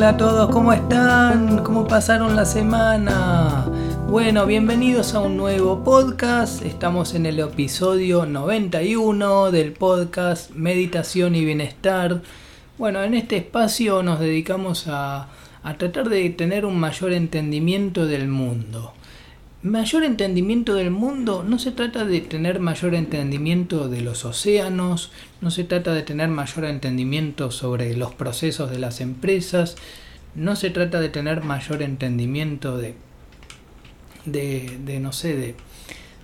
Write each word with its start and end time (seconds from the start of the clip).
Hola 0.00 0.08
a 0.08 0.16
todos, 0.16 0.50
¿cómo 0.50 0.72
están? 0.72 1.62
¿Cómo 1.62 1.86
pasaron 1.86 2.34
la 2.34 2.46
semana? 2.46 3.66
Bueno, 4.08 4.46
bienvenidos 4.46 5.12
a 5.12 5.20
un 5.20 5.36
nuevo 5.36 5.84
podcast. 5.84 6.64
Estamos 6.64 7.14
en 7.14 7.26
el 7.26 7.38
episodio 7.38 8.24
91 8.24 9.50
del 9.50 9.72
podcast 9.72 10.52
Meditación 10.52 11.34
y 11.34 11.44
Bienestar. 11.44 12.22
Bueno, 12.78 13.02
en 13.02 13.12
este 13.12 13.36
espacio 13.36 14.02
nos 14.02 14.20
dedicamos 14.20 14.86
a, 14.88 15.28
a 15.62 15.76
tratar 15.76 16.08
de 16.08 16.30
tener 16.30 16.64
un 16.64 16.80
mayor 16.80 17.12
entendimiento 17.12 18.06
del 18.06 18.26
mundo. 18.26 18.94
Mayor 19.62 20.04
entendimiento 20.04 20.74
del 20.74 20.90
mundo. 20.90 21.44
No 21.46 21.58
se 21.58 21.70
trata 21.70 22.06
de 22.06 22.22
tener 22.22 22.60
mayor 22.60 22.94
entendimiento 22.94 23.90
de 23.90 24.00
los 24.00 24.24
océanos, 24.24 25.12
no 25.42 25.50
se 25.50 25.64
trata 25.64 25.92
de 25.92 26.02
tener 26.02 26.28
mayor 26.28 26.64
entendimiento 26.64 27.50
sobre 27.50 27.94
los 27.94 28.14
procesos 28.14 28.70
de 28.70 28.78
las 28.78 29.02
empresas, 29.02 29.76
no 30.34 30.56
se 30.56 30.70
trata 30.70 30.98
de 30.98 31.10
tener 31.10 31.44
mayor 31.44 31.82
entendimiento 31.82 32.78
de, 32.78 32.94
de, 34.24 34.98
no 34.98 35.12
sé, 35.12 35.54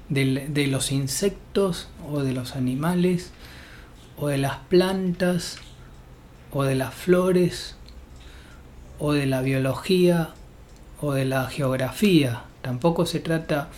de, 0.08 0.48
de 0.48 0.66
los 0.68 0.90
insectos 0.90 1.88
o 2.10 2.22
de 2.22 2.32
los 2.32 2.56
animales 2.56 3.32
o 4.16 4.28
de 4.28 4.38
las 4.38 4.56
plantas 4.70 5.58
o 6.52 6.64
de 6.64 6.74
las 6.74 6.94
flores 6.94 7.76
o 8.98 9.12
de 9.12 9.26
la 9.26 9.42
biología 9.42 10.30
o 11.02 11.12
de 11.12 11.26
la 11.26 11.50
geografía 11.50 12.44
Tampoco 12.66 13.06
se 13.06 13.20
trata 13.20 13.68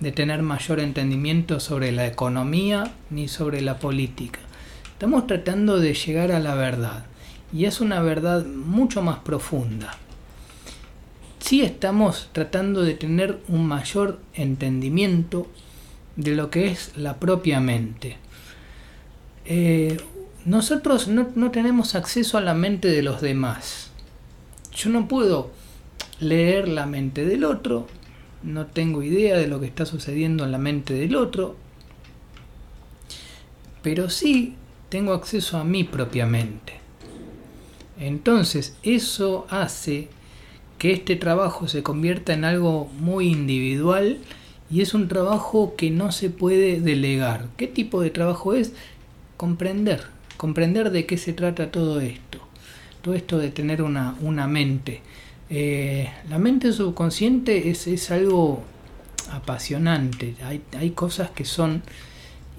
de 0.00 0.12
tener 0.12 0.42
mayor 0.42 0.78
entendimiento 0.78 1.60
sobre 1.60 1.92
la 1.92 2.06
economía 2.06 2.92
ni 3.08 3.26
sobre 3.26 3.62
la 3.62 3.78
política. 3.78 4.38
Estamos 4.92 5.26
tratando 5.26 5.80
de 5.80 5.94
llegar 5.94 6.30
a 6.30 6.40
la 6.40 6.54
verdad 6.54 7.06
y 7.54 7.64
es 7.64 7.80
una 7.80 8.02
verdad 8.02 8.44
mucho 8.44 9.00
más 9.00 9.20
profunda. 9.20 9.96
Sí 11.38 11.62
estamos 11.62 12.28
tratando 12.32 12.82
de 12.82 12.92
tener 12.92 13.40
un 13.48 13.66
mayor 13.66 14.20
entendimiento 14.34 15.46
de 16.16 16.32
lo 16.32 16.50
que 16.50 16.66
es 16.66 16.98
la 16.98 17.16
propia 17.16 17.60
mente. 17.60 18.18
Eh, 19.46 19.96
nosotros 20.44 21.08
no, 21.08 21.28
no 21.34 21.50
tenemos 21.50 21.94
acceso 21.94 22.36
a 22.36 22.42
la 22.42 22.52
mente 22.52 22.88
de 22.88 23.00
los 23.00 23.22
demás. 23.22 23.90
Yo 24.76 24.90
no 24.90 25.08
puedo 25.08 25.50
leer 26.20 26.68
la 26.68 26.84
mente 26.84 27.24
del 27.24 27.44
otro, 27.44 27.86
no 28.44 28.66
tengo 28.66 29.02
idea 29.02 29.36
de 29.36 29.46
lo 29.46 29.58
que 29.58 29.66
está 29.66 29.86
sucediendo 29.86 30.44
en 30.44 30.52
la 30.52 30.58
mente 30.58 30.94
del 30.94 31.16
otro, 31.16 31.56
pero 33.82 34.10
sí 34.10 34.54
tengo 34.90 35.12
acceso 35.12 35.56
a 35.58 35.64
mí 35.64 35.84
propiamente. 35.84 36.74
Entonces 37.98 38.76
eso 38.82 39.46
hace 39.48 40.08
que 40.78 40.92
este 40.92 41.16
trabajo 41.16 41.68
se 41.68 41.82
convierta 41.82 42.34
en 42.34 42.44
algo 42.44 42.90
muy 42.98 43.28
individual 43.28 44.18
y 44.70 44.82
es 44.82 44.92
un 44.92 45.08
trabajo 45.08 45.74
que 45.76 45.90
no 45.90 46.12
se 46.12 46.30
puede 46.30 46.80
delegar. 46.80 47.48
¿Qué 47.56 47.66
tipo 47.66 48.02
de 48.02 48.10
trabajo 48.10 48.54
es? 48.54 48.72
Comprender, 49.36 50.04
comprender 50.36 50.90
de 50.90 51.06
qué 51.06 51.16
se 51.16 51.32
trata 51.32 51.70
todo 51.70 52.00
esto, 52.00 52.38
todo 53.02 53.14
esto 53.14 53.38
de 53.38 53.50
tener 53.50 53.82
una, 53.82 54.16
una 54.20 54.46
mente 54.46 55.02
eh, 55.56 56.10
la 56.28 56.38
mente 56.40 56.72
subconsciente 56.72 57.70
es, 57.70 58.10
algo 58.10 58.64
apasionante, 59.30 60.34
hay, 60.42 60.90
cosas 60.90 61.30
que 61.30 61.44
son 61.44 61.84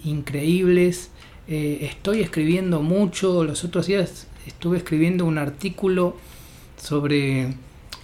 increíbles. 0.06 1.10
Eh, 1.50 1.80
estoy 1.82 2.22
escribiendo 2.22 2.82
mucho, 2.82 3.44
los 3.44 3.66
otros 3.66 3.88
días 3.88 4.28
estuve 4.48 4.78
escribiendo 4.78 5.26
un 5.26 5.38
artículo 5.38 6.16
sobre 6.82 7.56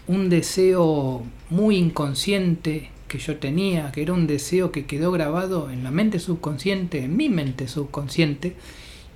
un 0.08 0.30
deseo 0.30 1.24
muy 1.50 1.78
inconsciente 1.78 2.90
que 3.08 3.18
yo 3.18 3.38
tenía, 3.38 3.94
que 3.94 4.02
era 4.02 4.12
un 4.12 4.28
deseo 4.28 4.74
que 4.74 4.88
quedó 4.88 5.14
grabado 5.14 5.70
en 5.70 5.86
la 5.86 5.92
mente 5.92 6.20
subconsciente, 6.20 7.06
en 7.06 7.16
mi 7.16 7.30
mente 7.30 7.70
subconsciente, 7.70 8.58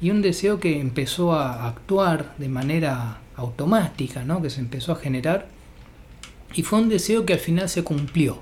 y 0.02 0.10
un 0.10 0.22
deseo 0.22 0.58
que 0.62 0.80
empezó 0.80 1.34
a 1.34 1.68
actuar 1.68 2.34
de 2.38 2.48
manera 2.48 3.20
automática, 3.36 4.24
¿no? 4.24 4.42
que 4.42 4.50
se 4.50 4.62
empezó 4.62 4.94
a 4.94 4.96
generar 4.96 5.54
y 6.56 6.64
fue 6.64 6.80
un 6.80 6.90
deseo 6.90 7.26
que 7.26 7.34
al 7.34 7.40
final 7.40 7.70
se 7.70 7.84
cumplió. 7.84 8.42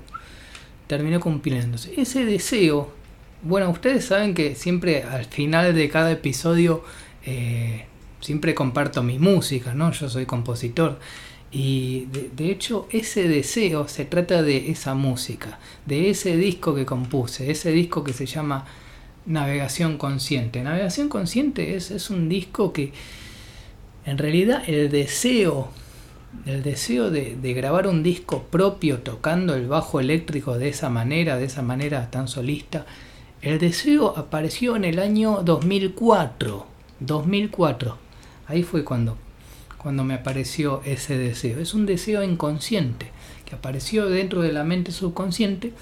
Terminó 0.86 1.18
cumpliéndose. 1.18 2.00
Ese 2.00 2.24
deseo, 2.24 2.92
bueno, 3.42 3.70
ustedes 3.70 4.04
saben 4.04 4.34
que 4.34 4.54
siempre 4.54 5.02
al 5.02 5.24
final 5.24 5.74
de 5.74 5.88
cada 5.88 6.12
episodio 6.12 6.84
eh, 7.26 7.86
siempre 8.20 8.54
comparto 8.54 9.02
mi 9.02 9.18
música, 9.18 9.74
¿no? 9.74 9.90
Yo 9.92 10.08
soy 10.08 10.26
compositor. 10.26 11.00
Y 11.50 12.06
de, 12.06 12.50
hecho 12.50 12.88
ese 12.90 13.28
deseo 13.28 13.86
se 13.88 14.04
trata 14.04 14.42
de 14.42 14.70
esa 14.70 14.94
música, 14.94 15.58
de 15.86 16.10
ese 16.10 16.36
disco 16.36 16.74
que 16.74 16.84
compuse, 16.84 17.50
ese 17.50 17.70
disco 17.70 18.02
que 18.02 18.12
se 18.12 18.26
llama 18.26 18.66
Navegación 19.26 19.96
Consciente. 19.96 20.62
Navegación 20.62 21.08
Consciente 21.08 21.76
es, 21.76 21.90
es 21.90 22.10
un 22.10 22.28
disco 22.28 22.72
que 22.72 22.92
en 24.04 24.18
realidad 24.18 24.62
el 24.68 24.90
deseo 24.90 25.70
el 26.46 26.62
deseo 26.62 27.10
de, 27.10 27.36
grabar 27.54 27.86
un 27.86 28.02
disco 28.02 28.42
propio 28.44 28.98
tocando 28.98 29.54
el 29.54 29.66
bajo 29.66 30.00
eléctrico 30.00 30.58
de 30.58 30.68
esa 30.68 30.90
manera, 30.90 31.36
de 31.36 31.46
esa 31.46 31.62
manera 31.62 32.10
tan 32.10 32.28
solista, 32.28 32.86
el 33.42 33.58
deseo 33.58 34.16
apareció 34.16 34.76
en 34.76 34.84
el 34.84 34.98
año 34.98 35.42
2004. 35.42 36.66
2004. 37.00 37.98
Ahí 38.46 38.62
fue 38.62 38.84
cuando, 38.84 39.16
cuando 39.78 40.04
me 40.04 40.14
apareció 40.14 40.82
ese 40.84 41.16
deseo. 41.18 41.60
Es 41.60 41.74
un 41.74 41.86
deseo 41.86 42.22
inconsciente 42.22 43.10
que 43.44 43.54
apareció 43.54 44.08
dentro 44.08 44.42
de 44.42 44.52
la 44.52 44.64
mente 44.64 44.92
subconsciente 44.92 45.72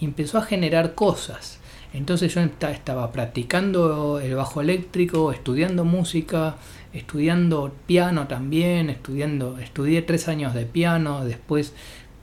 y 0.00 0.04
empezó 0.04 0.38
a 0.38 0.42
generar 0.42 0.94
cosas. 0.94 1.58
Entonces 1.96 2.34
yo 2.34 2.42
estaba 2.42 3.10
practicando 3.10 4.20
el 4.20 4.34
bajo 4.34 4.60
eléctrico, 4.60 5.32
estudiando 5.32 5.82
música, 5.86 6.56
estudiando 6.92 7.72
piano 7.86 8.28
también, 8.28 8.90
estudiando, 8.90 9.58
estudié 9.58 10.02
tres 10.02 10.28
años 10.28 10.52
de 10.52 10.66
piano, 10.66 11.24
después 11.24 11.72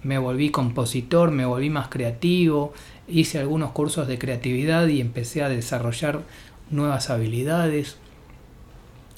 me 0.03 0.19
volví 0.19 0.51
compositor, 0.51 1.31
me 1.31 1.47
volví 1.47 1.71
más 1.71 1.87
creativo, 1.87 2.73
hice 3.07 3.39
algunos 3.39 3.71
cursos 3.71 4.07
de 4.07 4.19
creatividad 4.19 4.87
y 4.87 5.01
empecé 5.01 5.41
a 5.41 5.49
desarrollar 5.49 6.21
nuevas 6.69 7.09
habilidades. 7.09 7.97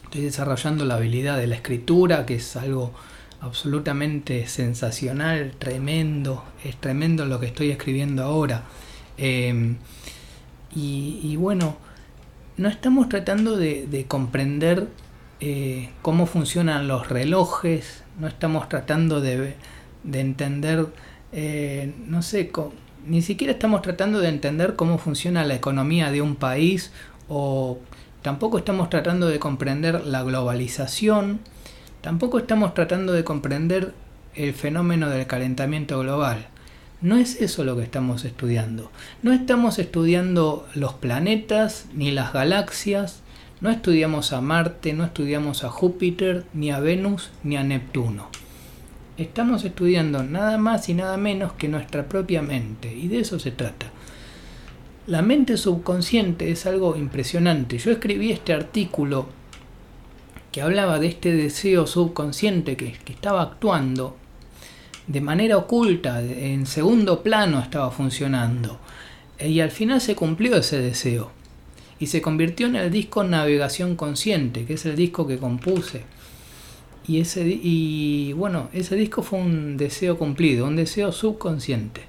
Estoy 0.05 0.21
desarrollando 0.21 0.85
la 0.85 0.95
habilidad 0.95 1.37
de 1.37 1.47
la 1.47 1.55
escritura, 1.55 2.25
que 2.25 2.35
es 2.35 2.55
algo 2.55 2.93
absolutamente 3.41 4.47
sensacional, 4.47 5.51
tremendo, 5.59 6.45
es 6.63 6.77
tremendo 6.77 7.25
lo 7.25 7.41
que 7.41 7.47
estoy 7.47 7.71
escribiendo 7.71 8.23
ahora. 8.23 8.63
Em, 9.17 9.75
y, 10.75 11.35
bueno, 11.37 11.77
no 12.57 12.69
estamos 12.69 13.09
tratando 13.09 13.57
de 13.57 14.05
comprender 14.07 14.87
eh, 15.41 15.89
cómo 16.01 16.27
funcionan 16.27 16.87
los 16.87 17.09
relojes, 17.09 18.03
no 18.19 18.27
estamos 18.27 18.69
tratando 18.69 19.19
de, 19.19 19.55
entender, 20.11 20.87
eh, 21.33 21.93
no 22.07 22.21
sé, 22.21 22.51
ni 23.05 23.21
siquiera 23.21 23.51
estamos 23.51 23.81
tratando 23.81 24.21
de 24.21 24.29
entender 24.29 24.77
cómo 24.77 24.97
funciona 24.97 25.43
la 25.43 25.55
economía 25.55 26.09
de 26.09 26.21
un 26.21 26.37
país 26.37 26.91
o 27.27 27.79
tampoco 28.21 28.57
estamos 28.57 28.89
tratando 28.89 29.27
de 29.27 29.37
comprender 29.37 30.05
la 30.05 30.23
globalización, 30.23 31.41
tampoco 31.99 32.39
estamos 32.39 32.73
tratando 32.73 33.11
de 33.11 33.25
comprender 33.25 33.93
el 34.35 34.53
fenómeno 34.53 35.09
del 35.09 35.27
calentamiento 35.27 35.99
global. 35.99 36.47
No 37.01 37.17
es 37.17 37.41
eso 37.41 37.63
lo 37.63 37.75
que 37.75 37.83
estamos 37.83 38.25
estudiando. 38.25 38.91
No 39.21 39.33
estamos 39.33 39.79
estudiando 39.79 40.67
los 40.73 40.93
planetas 40.93 41.87
ni 41.93 42.11
las 42.11 42.33
galaxias, 42.33 43.21
no 43.61 43.69
estudiamos 43.69 44.33
a 44.33 44.41
Marte, 44.41 44.93
no 44.93 45.05
estudiamos 45.05 45.63
a 45.63 45.69
Júpiter, 45.69 46.45
ni 46.53 46.71
a 46.71 46.79
Venus, 46.79 47.31
ni 47.43 47.57
a 47.57 47.63
Neptuno. 47.63 48.27
Estamos 49.17 49.63
estudiando 49.63 50.23
nada 50.23 50.57
más 50.57 50.89
y 50.89 50.93
nada 50.93 51.15
menos 51.17 51.53
que 51.53 51.69
nuestra 51.69 52.07
propia 52.07 52.41
mente, 52.41 52.93
y 52.93 53.07
de 53.07 53.19
eso 53.19 53.39
se 53.39 53.51
trata. 53.51 53.87
La 55.07 55.21
mente 55.21 55.57
subconsciente 55.57 56.51
es 56.51 56.65
algo 56.65 56.97
impresionante. 56.97 57.77
Yo 57.77 57.91
escribí 57.91 58.31
este 58.31 58.53
artículo 58.53 59.27
que 60.51 60.61
hablaba 60.61 60.99
de 60.99 61.07
este 61.07 61.33
deseo 61.33 61.87
subconsciente 61.87 62.75
que, 62.75 62.93
que 62.93 63.13
estaba 63.13 63.41
actuando 63.41 64.17
de 65.07 65.21
manera 65.21 65.57
oculta, 65.57 66.21
en 66.21 66.65
segundo 66.65 67.21
plano 67.21 67.59
estaba 67.59 67.91
funcionando. 67.91 68.79
Y 69.39 69.59
al 69.59 69.71
final 69.71 70.01
se 70.01 70.15
cumplió 70.15 70.57
ese 70.57 70.79
deseo 70.79 71.31
y 71.99 72.07
se 72.07 72.21
convirtió 72.21 72.67
en 72.67 72.75
el 72.75 72.91
disco 72.91 73.23
Navegación 73.23 73.95
Consciente, 73.95 74.65
que 74.65 74.73
es 74.73 74.85
el 74.85 74.95
disco 74.95 75.27
que 75.27 75.37
compuse. 75.37 76.03
Y, 77.07 77.19
ese, 77.19 77.45
y 77.47 78.33
bueno, 78.33 78.69
ese 78.73 78.95
disco 78.95 79.21
fue 79.21 79.39
un 79.39 79.77
deseo 79.77 80.17
cumplido, 80.17 80.65
un 80.65 80.75
deseo 80.75 81.11
subconsciente. 81.11 82.01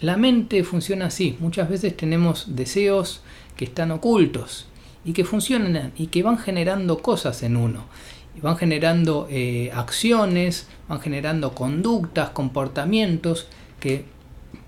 La 0.00 0.16
mente 0.16 0.62
funciona 0.64 1.06
así, 1.06 1.36
muchas 1.40 1.70
veces 1.70 1.96
tenemos 1.96 2.56
deseos 2.56 3.22
que 3.56 3.64
están 3.64 3.90
ocultos 3.92 4.66
y 5.04 5.12
que 5.12 5.24
funcionan 5.24 5.92
y 5.96 6.08
que 6.08 6.22
van 6.22 6.38
generando 6.38 6.98
cosas 6.98 7.42
en 7.42 7.56
uno. 7.56 7.84
Van 8.42 8.56
generando 8.56 9.26
eh, 9.30 9.70
acciones, 9.74 10.66
van 10.88 11.00
generando 11.00 11.52
conductas, 11.52 12.30
comportamientos 12.30 13.48
que 13.80 14.04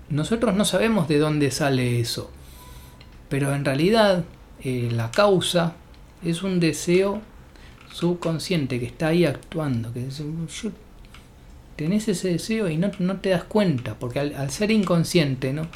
nosotros 0.09 0.55
no 0.55 0.65
sabemos 0.65 1.07
de 1.07 1.19
dónde 1.19 1.51
sale 1.51 1.99
eso. 1.99 2.31
Pero 3.29 3.53
en 3.53 3.63
realidad 3.63 4.23
eh, 4.63 4.89
la 4.91 5.11
causa 5.11 5.73
es 6.23 6.43
un 6.43 6.59
deseo 6.59 7.21
subconsciente 7.91 8.79
que 8.79 8.87
está 8.87 9.07
ahí 9.07 9.25
actuando. 9.25 9.93
Que 9.93 10.07
tenés 11.75 12.07
ese 12.07 12.29
deseo 12.29 12.69
y 12.69 12.77
no, 12.77 12.91
te 13.17 13.29
das 13.29 13.43
cuenta, 13.43 13.95
porque 13.95 14.19
al, 14.19 14.49
ser 14.49 14.71
inconsciente 14.71 15.53
no, 15.53 15.67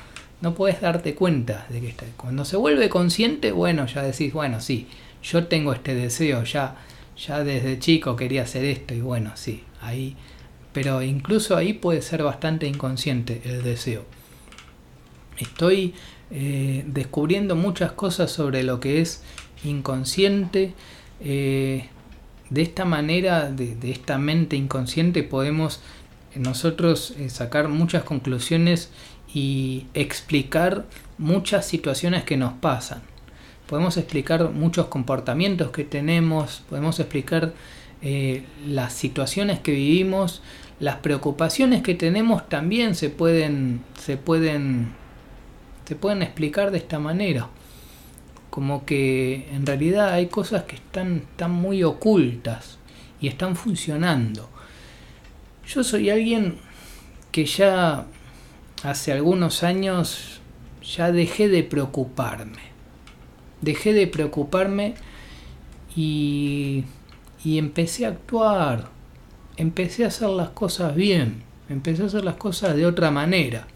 no 0.42 0.54
puedes 0.54 0.81
darte 0.81 1.16
cuenta 1.16 1.66
de 1.69 1.80
que 1.80 1.88
está. 1.88 2.06
Cuando 2.18 2.44
se 2.44 2.57
vuelve 2.57 2.90
consciente, 2.90 3.51
bueno, 3.51 3.86
ya 3.86 4.04
decís, 4.04 4.34
bueno, 4.34 4.60
sí, 4.60 4.88
yo 5.24 5.48
tengo 5.48 5.74
este 5.74 5.95
deseo, 5.95 6.44
ya, 6.44 6.75
ya 7.18 7.44
desde 7.44 7.80
chico 7.80 8.15
quería 8.15 8.44
hacer 8.44 8.65
esto 8.65 8.94
y 8.94 9.01
bueno, 9.01 9.31
sí, 9.36 9.63
ahí. 9.81 10.15
Pero 10.71 11.01
incluso 11.04 11.56
ahí 11.56 11.74
puede 11.74 12.01
ser 12.01 12.24
bastante 12.24 12.68
inconsciente 12.68 13.42
el 13.45 13.63
deseo. 13.63 14.06
Estoy 15.38 15.94
eh, 16.31 16.83
descubriendo 16.88 17.56
muchas 17.56 17.92
cosas 17.92 18.31
sobre 18.31 18.63
lo 18.63 18.80
que 18.80 19.01
es 19.01 19.21
inconsciente. 19.63 20.74
Eh, 21.19 21.89
de 22.50 22.62
esta 22.62 22.86
manera, 22.86 23.50
de, 23.51 23.77
esta 23.92 24.18
mente 24.18 24.56
inconsciente, 24.56 25.24
podemos 25.24 25.81
nosotros 26.36 27.13
eh, 27.18 27.30
sacar 27.30 27.68
muchas 27.69 28.04
conclusiones 28.04 28.89
y 29.33 29.86
explicar 29.94 30.86
muchas 31.18 31.66
situaciones 31.66 32.24
que 32.24 32.38
nos 32.38 32.54
pasan. 32.54 33.01
Podemos 33.73 33.97
explicar 33.97 34.51
muchos 34.51 34.85
comportamientos 34.85 35.71
que 35.71 35.83
tenemos, 35.83 36.61
podemos 36.69 36.99
explicar 36.99 37.53
las 38.67 38.93
situaciones 38.93 39.61
que 39.61 39.71
vivimos, 39.71 40.43
las 40.79 40.97
preocupaciones 40.97 41.81
que 41.81 41.95
tenemos 41.95 42.47
también 42.47 42.93
se 42.93 43.09
pueden, 43.09 43.81
se 43.97 44.15
pueden 44.15 44.93
se 45.87 45.95
pueden 45.95 46.21
explicar 46.21 46.69
de 46.69 46.77
esta 46.77 46.99
manera. 46.99 47.49
Como 48.51 48.85
que 48.85 49.49
en 49.51 49.65
realidad 49.65 50.13
hay 50.13 50.27
cosas 50.27 50.65
que 50.65 50.75
están, 50.75 51.23
están 51.31 51.49
muy 51.49 51.83
ocultas 51.83 52.77
y 53.19 53.27
están 53.27 53.55
funcionando. 53.55 54.51
Yo 55.65 55.83
soy 55.83 56.11
alguien 56.11 56.57
que 57.31 57.47
ya 57.47 58.05
hace 58.83 59.13
algunos 59.13 59.63
años 59.63 60.41
ya 60.83 61.11
dejé 61.11 61.47
de 61.47 61.63
preocuparme. 61.63 62.72
Dejé 63.63 63.94
de 63.94 64.07
preocuparme 64.07 64.95
y, 65.95 66.83
y 67.44 67.57
empecé 67.57 68.06
a 68.06 68.10
actuar. 68.10 68.89
Empecé 69.57 70.06
a 70.06 70.07
hacer 70.07 70.30
las 70.30 70.50
cosas 70.50 70.95
bien. 70.95 71.44
Empecé 71.69 72.04
a 72.04 72.06
hacer 72.06 72.24
las 72.24 72.36
cosas 72.36 72.75
de 72.75 72.86
otra 72.86 73.10
manera 73.12 73.68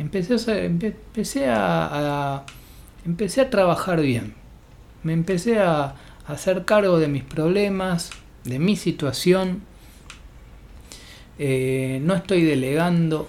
empecé 0.00 0.34
a, 0.50 0.64
empecé 0.64 1.46
a, 1.46 2.44
empecé 3.04 3.40
a 3.42 3.50
trabajar 3.50 4.00
bien. 4.00 4.34
Me 5.02 5.12
empecé 5.12 5.58
a, 5.58 5.94
hacer 6.26 6.64
cargo 6.64 7.00
de 7.00 7.08
mis 7.08 7.24
problemas, 7.24 8.10
de 8.44 8.60
mi 8.60 8.76
situación. 8.76 9.62
Eh, 11.38 12.00
no 12.04 12.14
estoy 12.14 12.42
delegando, 12.42 13.28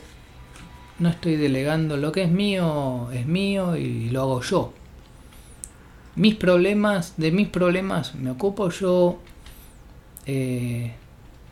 no 0.99 1.09
estoy 1.09 1.35
delegando. 1.35 1.97
Lo 1.97 2.11
que 2.11 2.23
es 2.23 2.31
mío 2.31 3.09
es 3.11 3.25
mío 3.25 3.75
y 3.75 4.09
lo 4.11 4.21
hago 4.21 4.41
yo. 4.41 4.73
Mis 6.15 6.35
problemas, 6.35 7.13
de 7.17 7.31
mis 7.31 7.47
problemas 7.47 8.15
me 8.15 8.31
ocupo 8.31 8.69
yo. 8.69 9.19
Eh, 10.25 10.93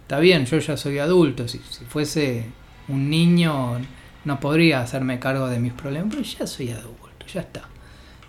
está 0.01 0.19
bien, 0.19 0.45
yo 0.45 0.57
ya 0.59 0.77
soy 0.77 0.99
adulto. 0.99 1.47
Si, 1.47 1.59
fuese 1.59 2.45
un 2.87 3.09
niño 3.09 3.79
no 4.25 4.39
podría 4.39 4.81
hacerme 4.81 5.19
cargo 5.19 5.47
de 5.47 5.59
mis 5.59 5.73
problemas, 5.73 6.09
pero 6.11 6.23
ya 6.23 6.47
soy 6.47 6.71
adulto, 6.71 7.25
ya 7.33 7.41
está. 7.41 7.63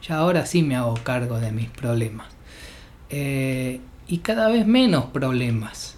Ya 0.06 0.16
ahora 0.16 0.46
sí 0.46 0.62
me 0.62 0.76
hago 0.76 0.94
cargo 1.02 1.40
de 1.40 1.52
mis 1.52 1.68
problemas. 1.68 2.28
Eh, 3.10 3.80
y 4.06 4.18
cada 4.18 4.48
vez 4.48 4.66
menos 4.66 5.06
problemas. 5.06 5.96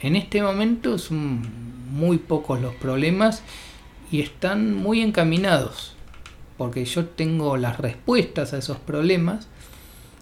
En 0.00 0.16
este 0.16 0.42
momento 0.42 0.98
son 0.98 1.42
muy 1.92 2.18
pocos 2.18 2.60
los 2.60 2.74
problemas 2.74 3.42
y 4.10 4.20
están 4.20 4.74
muy 4.74 5.00
encaminados, 5.00 5.94
porque 6.56 6.84
yo 6.84 7.06
tengo 7.06 7.56
las 7.56 7.78
respuestas 7.78 8.52
a 8.52 8.58
esos 8.58 8.78
problemas. 8.78 9.48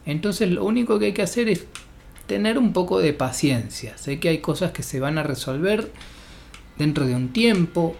Entonces 0.06 0.50
lo 0.50 0.64
único 0.64 0.98
que 0.98 1.06
hay 1.06 1.12
que 1.12 1.22
hacer 1.22 1.48
es 1.48 1.66
tener 2.26 2.58
un 2.58 2.72
poco 2.72 3.00
de 3.00 3.12
paciencia. 3.12 3.98
Sé 3.98 4.20
que 4.20 4.28
hay 4.28 4.38
cosas 4.38 4.72
que 4.72 4.82
se 4.82 5.00
van 5.00 5.18
a 5.18 5.22
resolver 5.22 5.90
dentro 6.78 7.06
de 7.06 7.14
un 7.14 7.28
tiempo, 7.28 7.96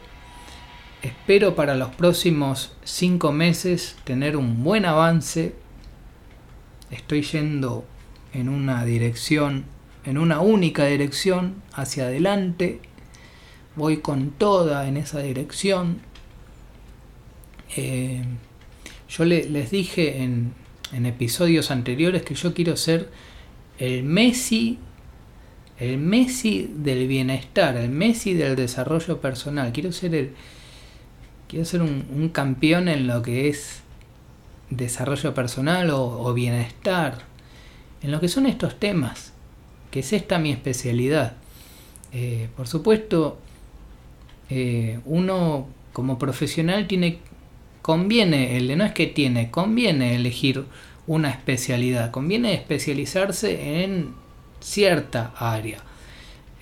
Espero 1.03 1.55
para 1.55 1.77
los 1.77 1.89
próximos 1.95 2.75
cinco 2.85 3.33
meses 3.33 3.97
tener 4.05 4.37
un 4.37 4.63
buen 4.63 4.85
avance. 4.85 5.55
Estoy 6.91 7.23
yendo 7.23 7.87
en 8.35 8.51
una 8.51 8.85
dirección, 8.85 9.65
en 10.05 10.19
una 10.19 10.41
única 10.41 10.85
dirección, 10.85 11.63
hacia 11.73 12.05
adelante. 12.05 12.83
Voy 13.77 13.99
con 13.99 14.31
toda 14.31 14.87
en 14.89 14.99
esa 14.99 15.21
dirección. 15.21 16.03
Eh, 17.77 18.23
yo 19.09 19.25
les 19.25 19.71
dije 19.71 20.23
en, 20.23 20.55
episodios 20.93 21.71
anteriores 21.71 22.23
que 22.23 22.35
yo 22.35 22.53
quiero 22.53 22.77
ser 22.77 23.09
el 23.79 24.03
Messi, 24.03 24.79
el 25.79 25.99
Messi 25.99 26.71
del 26.75 27.07
bienestar, 27.07 27.77
el 27.77 27.91
Messi 27.91 28.35
del 28.35 28.57
desarrollo 28.57 29.21
personal. 29.21 29.73
Quiero 29.73 29.93
ser 29.93 30.15
el, 30.15 30.33
quiero 31.49 31.65
ser 31.65 31.83
un, 31.83 32.31
campeón 32.33 32.89
en 32.89 33.07
lo 33.07 33.23
que 33.23 33.49
es 33.49 33.83
desarrollo 34.71 35.35
personal 35.35 35.91
o, 35.91 36.33
bienestar, 36.33 37.19
en 38.03 38.13
lo 38.13 38.21
que 38.21 38.29
son 38.29 38.47
estos 38.47 38.79
temas, 38.79 39.33
que 39.91 40.01
es 40.01 40.13
esta 40.13 40.39
mi 40.39 40.53
especialidad. 40.53 41.35
Eh, 42.13 42.49
por 42.57 42.69
supuesto, 42.69 43.39
eh, 44.49 45.01
uno 45.05 45.67
como 45.93 46.19
profesional 46.19 46.87
tiene, 46.87 47.19
conviene, 47.83 48.61
no 48.77 48.85
es 48.85 48.93
que 48.93 49.07
tiene, 49.07 49.51
conviene 49.51 50.15
elegir 50.15 50.65
una 51.07 51.31
especialidad, 51.31 52.11
conviene 52.11 52.55
especializarse 52.55 53.83
en 53.83 54.15
cierta 54.61 55.33
área. 55.37 55.79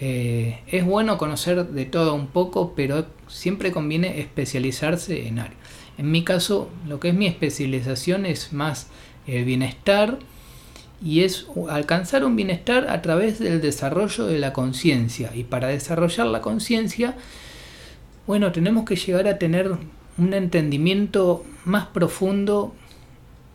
Eh, 0.01 0.61
es 0.69 0.85
bueno 0.85 1.19
conocer 1.19 1.67
de 1.67 1.85
todo 1.85 2.15
un 2.15 2.29
poco, 2.29 2.73
pero 2.77 3.07
siempre 3.27 3.73
conviene 3.73 4.21
especializarse 4.21 5.27
en 5.27 5.41
área. 5.41 5.57
En 5.99 6.11
mi 6.11 6.23
caso, 6.23 6.71
lo 6.87 7.01
que 7.01 7.09
es 7.09 7.15
mi 7.15 7.27
especialización 7.27 8.25
es 8.25 8.53
más 8.53 8.87
el 9.27 9.45
bienestar 9.45 10.19
y 11.05 11.21
es 11.21 11.47
alcanzar 11.69 12.25
un 12.25 12.37
bienestar 12.37 12.89
a 12.89 13.03
través 13.03 13.39
del 13.41 13.61
desarrollo 13.61 14.27
de 14.27 14.39
la 14.39 14.53
conciencia. 14.53 15.33
Y 15.35 15.45
para 15.45 15.69
desarrollar 15.69 16.27
la 16.29 16.41
conciencia, 16.41 17.17
bueno, 18.27 18.53
tenemos 18.53 18.85
que 18.85 18.97
llegar 18.97 19.27
a 19.27 19.39
tener 19.39 19.77
un 20.19 20.35
entendimiento 20.35 21.45
más 21.65 21.87
profundo 21.87 22.75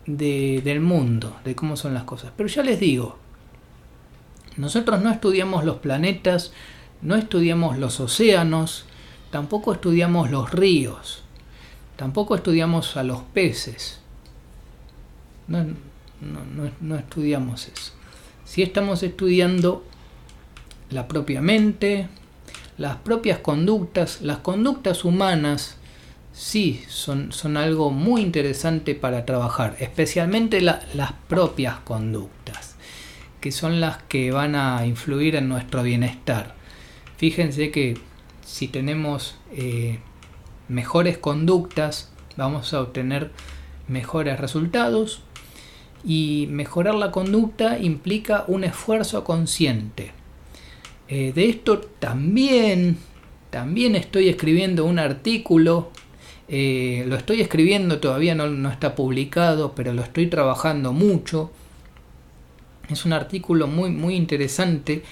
del 0.05 0.79
mundo, 0.81 1.37
de 1.45 1.55
cómo 1.55 1.77
son 1.77 1.93
las 1.93 2.03
cosas. 2.03 2.31
Pero 2.35 2.49
ya 2.49 2.63
les 2.63 2.79
digo, 2.79 3.17
nosotros 4.57 5.01
no 5.01 5.11
estudiamos 5.11 5.65
los 5.65 5.77
planetas, 5.77 6.51
no 7.01 7.15
estudiamos 7.15 7.77
los 7.77 7.99
océanos, 7.99 8.85
tampoco 9.31 9.73
estudiamos 9.73 10.31
los 10.31 10.51
ríos, 10.51 11.23
tampoco 11.95 12.35
estudiamos 12.35 12.97
a 12.97 13.03
los 13.03 13.21
peces. 13.33 13.99
No, 15.47 15.65
no, 16.81 16.95
estudiamos 16.95 17.67
eso. 17.67 17.91
Si 18.45 18.61
estamos 18.61 19.03
estudiando 19.03 19.83
la 20.89 21.07
propia 21.07 21.41
mente, 21.41 22.07
las 22.77 22.97
propias 22.97 23.39
conductas, 23.39 24.21
las 24.21 24.37
conductas 24.37 25.03
humanas, 25.03 25.77
sí 26.33 26.83
son, 26.89 27.31
son 27.31 27.55
algo 27.57 27.91
muy 27.91 28.21
interesante 28.21 28.95
para 28.95 29.25
trabajar, 29.25 29.77
especialmente 29.79 30.61
las 30.61 31.13
propias 31.27 31.77
conductas 31.79 32.73
que 33.43 33.51
son 33.51 33.81
las 33.81 33.97
que 34.03 34.31
van 34.31 34.55
a 34.55 34.85
influir 34.85 35.35
en 35.35 35.49
nuestro 35.49 35.83
bienestar. 35.83 36.55
Fíjense 37.17 37.71
que 37.71 37.97
si 38.45 38.69
tenemos 38.69 39.35
eh, 39.51 39.99
mejores 40.69 41.17
conductas, 41.17 42.09
vamos 42.37 42.73
a 42.73 42.79
obtener 42.79 43.31
mejores 43.89 44.39
resultados 44.39 45.23
y 46.05 46.47
mejorar 46.51 46.95
la 46.95 47.11
conducta 47.11 47.79
implica 47.79 48.45
un 48.47 48.63
esfuerzo 48.63 49.25
consciente. 49.25 50.13
Eh, 51.09 51.33
de 51.35 51.49
esto 51.49 51.79
también, 51.79 52.97
también 53.49 53.97
estoy 53.97 54.29
escribiendo 54.29 54.85
un 54.85 54.99
artículo, 54.99 55.91
eh, 56.47 57.05
lo 57.07 57.15
estoy 57.15 57.41
escribiendo, 57.41 57.99
todavía 57.99 58.35
no, 58.35 58.69
está 58.69 58.95
publicado, 58.95 59.73
pero 59.75 59.93
lo 59.93 60.01
estoy 60.01 60.27
trabajando 60.27 60.91
mucho 60.91 61.51
Es 62.89 63.05
un 63.05 63.13
artículo 63.13 63.67
muy, 63.67 63.89
muy 63.91 64.15
interesante 64.15 65.03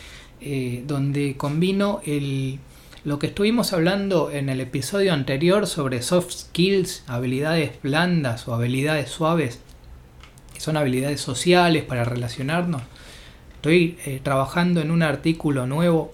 eh, 0.41 0.83
donde 0.85 1.37
combino 1.37 2.01
el, 2.05 2.59
lo 3.03 3.17
que 3.17 3.27
estuvimos 3.27 3.73
hablando 3.73 4.29
en 4.29 4.49
el 4.49 4.59
episodio 4.59 5.13
anterior 5.13 5.67
sobre 5.67 6.01
soft 6.01 6.31
skills, 6.31 7.03
habilidades 7.07 7.81
blandas 7.81 8.47
o 8.47 8.53
habilidades 8.53 9.09
suaves, 9.09 9.59
que 10.53 10.59
son 10.59 10.77
habilidades 10.77 11.21
sociales 11.21 11.83
para 11.83 12.03
relacionarnos. 12.03 12.83
Estoy 13.55 13.97
eh, 14.05 14.19
trabajando 14.21 14.81
en 14.81 14.91
un 14.91 15.01
artículo 15.01 15.65
nuevo 15.65 16.11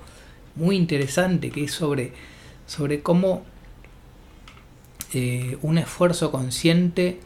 muy 0.55 0.75
interesante 0.75 1.50
que 1.50 1.63
es 1.63 1.71
sobre, 1.71 2.13
sobre 2.67 3.01
cómo 3.01 3.43
eh, 5.13 5.57
un 5.61 5.77
esfuerzo 5.77 6.31
consciente 6.31 7.19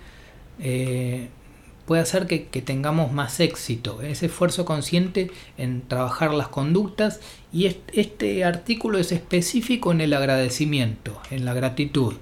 puede 1.92 2.04
hacer 2.04 2.26
que, 2.26 2.62
tengamos 2.62 3.12
más 3.12 3.42
éxito, 3.42 4.02
ese 4.02 4.28
esfuerzo 4.28 4.64
consciente 4.64 5.30
en 5.58 5.82
trabajar 5.82 6.34
las 6.34 6.48
conductas 6.48 7.20
y 7.52 7.66
este, 7.66 8.46
artículo 8.46 8.98
es 8.98 9.12
específico 9.12 9.92
en 9.92 10.00
el 10.00 10.14
agradecimiento, 10.14 11.20
en 11.32 11.44
la 11.44 11.54
gratitud. 11.54 12.14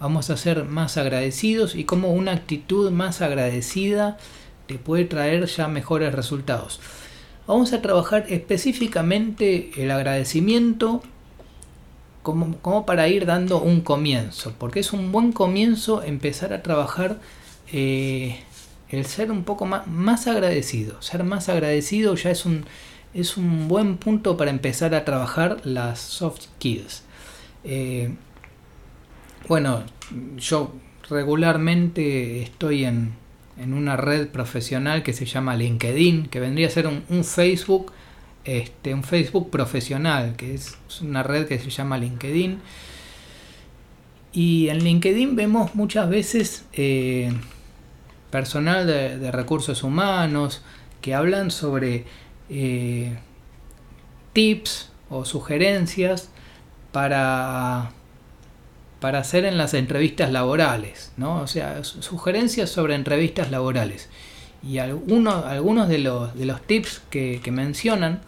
Vamos 0.00 0.30
a 0.30 0.36
ser 0.36 0.64
más 0.64 0.96
agradecidos 0.96 1.76
y 1.76 1.84
cómo 1.84 2.12
una 2.12 2.32
actitud 2.32 2.90
más 2.90 3.22
agradecida 3.22 4.18
te 4.66 4.78
puede 4.78 5.04
traer 5.04 5.46
ya 5.46 5.68
mejores 5.68 6.12
resultados. 6.12 6.80
Vamos 7.46 7.72
a 7.72 7.82
trabajar 7.82 8.26
específicamente 8.28 9.70
el 9.76 9.92
agradecimiento 9.92 11.04
como, 12.24 12.56
como, 12.58 12.84
para 12.86 13.06
ir 13.06 13.26
dando 13.26 13.60
un 13.60 13.82
comienzo, 13.82 14.52
porque 14.58 14.80
es 14.80 14.92
un 14.92 15.12
buen 15.12 15.30
comienzo 15.30 16.02
empezar 16.02 16.52
a 16.52 16.62
trabajar 16.62 17.20
eh, 17.72 18.40
el 18.88 19.06
ser 19.06 19.30
un 19.30 19.44
poco 19.44 19.66
más, 19.66 19.86
más 19.86 20.26
agradecido. 20.26 21.00
Ser 21.00 21.22
más 21.22 21.48
agradecido 21.48 22.16
ya 22.16 22.30
es 22.30 22.44
un, 22.44 22.64
es 23.14 23.36
un 23.36 23.68
buen 23.68 23.96
punto 23.96 24.36
para 24.36 24.50
empezar 24.50 24.94
a 24.94 25.04
trabajar 25.04 25.58
las 25.64 26.00
soft 26.00 26.42
skills. 26.42 27.04
Eh, 27.62 28.14
bueno, 29.48 29.84
yo 30.36 30.72
regularmente 31.08 32.42
estoy 32.42 32.84
en, 32.84 33.12
en, 33.58 33.72
una 33.74 33.96
red 33.96 34.28
profesional 34.28 35.02
que 35.02 35.12
se 35.12 35.26
llama 35.26 35.56
LinkedIn, 35.56 36.26
que 36.26 36.40
vendría 36.40 36.66
a 36.66 36.70
ser 36.70 36.86
un, 36.86 37.24
Facebook, 37.24 37.92
este, 38.44 38.92
un 38.92 39.04
Facebook 39.04 39.50
profesional, 39.50 40.36
que 40.36 40.54
es 40.54 40.76
una 41.00 41.22
red 41.22 41.46
que 41.46 41.58
se 41.58 41.70
llama 41.70 41.98
LinkedIn. 41.98 42.60
Y 44.32 44.68
en 44.68 44.82
LinkedIn 44.82 45.36
vemos 45.36 45.74
muchas 45.74 46.08
veces 46.08 46.64
eh, 46.72 47.32
personal 48.30 48.86
de, 48.86 49.30
recursos 49.30 49.82
humanos 49.82 50.62
que 51.00 51.14
hablan 51.14 51.50
sobre 51.50 52.04
eh, 52.50 53.16
tips 54.32 54.90
o 55.08 55.24
sugerencias 55.24 56.30
para, 56.92 57.92
para 59.00 59.20
hacer 59.20 59.44
en 59.44 59.56
las 59.56 59.72
entrevistas 59.74 60.32
laborales, 60.32 61.12
¿no? 61.16 61.40
O 61.40 61.46
sea, 61.46 61.84
sugerencias 61.84 62.70
sobre 62.70 62.94
entrevistas 62.94 63.50
laborales. 63.50 64.08
Y 64.66 64.78
algunos, 64.78 65.44
algunos 65.44 65.88
de, 65.88 65.98
los, 65.98 66.34
de 66.34 66.46
los 66.46 66.62
tips 66.62 67.02
que, 67.10 67.40
mencionan 67.52 68.20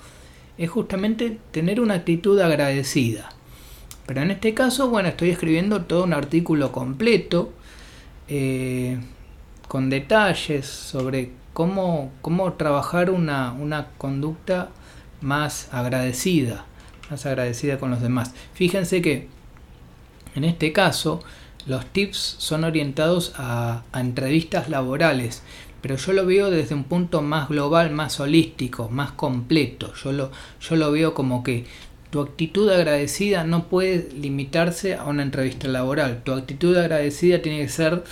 es 0.58 0.70
justamente 0.70 1.38
tener 1.50 1.80
una 1.80 1.94
actitud 1.94 2.38
agradecida. 2.40 3.30
Pero 4.06 4.22
en 4.22 4.30
este 4.30 4.54
caso, 4.54 4.88
bueno, 4.88 5.08
estoy 5.08 5.30
escribiendo 5.30 5.82
todo 5.82 6.04
un 6.04 6.12
artículo 6.12 6.72
completo 6.72 7.52
eh, 8.28 8.98
con 9.68 9.90
detalles 9.90 10.66
sobre 10.66 11.32
cómo, 11.52 12.12
cómo 12.22 12.52
trabajar 12.52 13.10
una, 13.10 13.52
una 13.52 13.88
conducta 13.98 14.68
más 15.20 15.68
agradecida, 15.72 16.64
más 17.10 17.26
agradecida 17.26 17.78
con 17.78 17.90
los 17.90 18.00
demás. 18.00 18.34
Fíjense 18.54 19.02
que 19.02 19.28
en 20.34 20.44
este 20.44 20.72
caso 20.72 21.22
los 21.66 21.84
tips 21.86 22.36
son 22.38 22.64
orientados 22.64 23.32
a, 23.36 23.82
entrevistas 23.94 24.68
laborales, 24.68 25.42
pero 25.82 25.96
yo 25.96 26.12
lo 26.12 26.26
veo 26.26 26.50
desde 26.50 26.74
un 26.74 26.84
punto 26.84 27.22
más 27.22 27.48
global, 27.48 27.90
más 27.90 28.18
holístico, 28.20 28.88
más 28.88 29.12
completo. 29.12 29.92
Yo 30.02 30.12
lo, 30.12 30.30
yo 30.60 30.76
lo 30.76 30.90
veo 30.90 31.14
como 31.14 31.42
que 31.44 31.64
tu 32.10 32.20
actitud 32.20 32.68
agradecida 32.70 33.44
no 33.44 33.64
puede 33.64 34.08
limitarse 34.14 34.94
a 34.94 35.04
una 35.04 35.22
entrevista 35.22 35.68
laboral. 35.68 36.22
Tu 36.24 36.32
actitud 36.32 36.76
agradecida 36.76 37.42
tiene 37.42 37.58
que 37.58 37.68
ser 37.68 38.04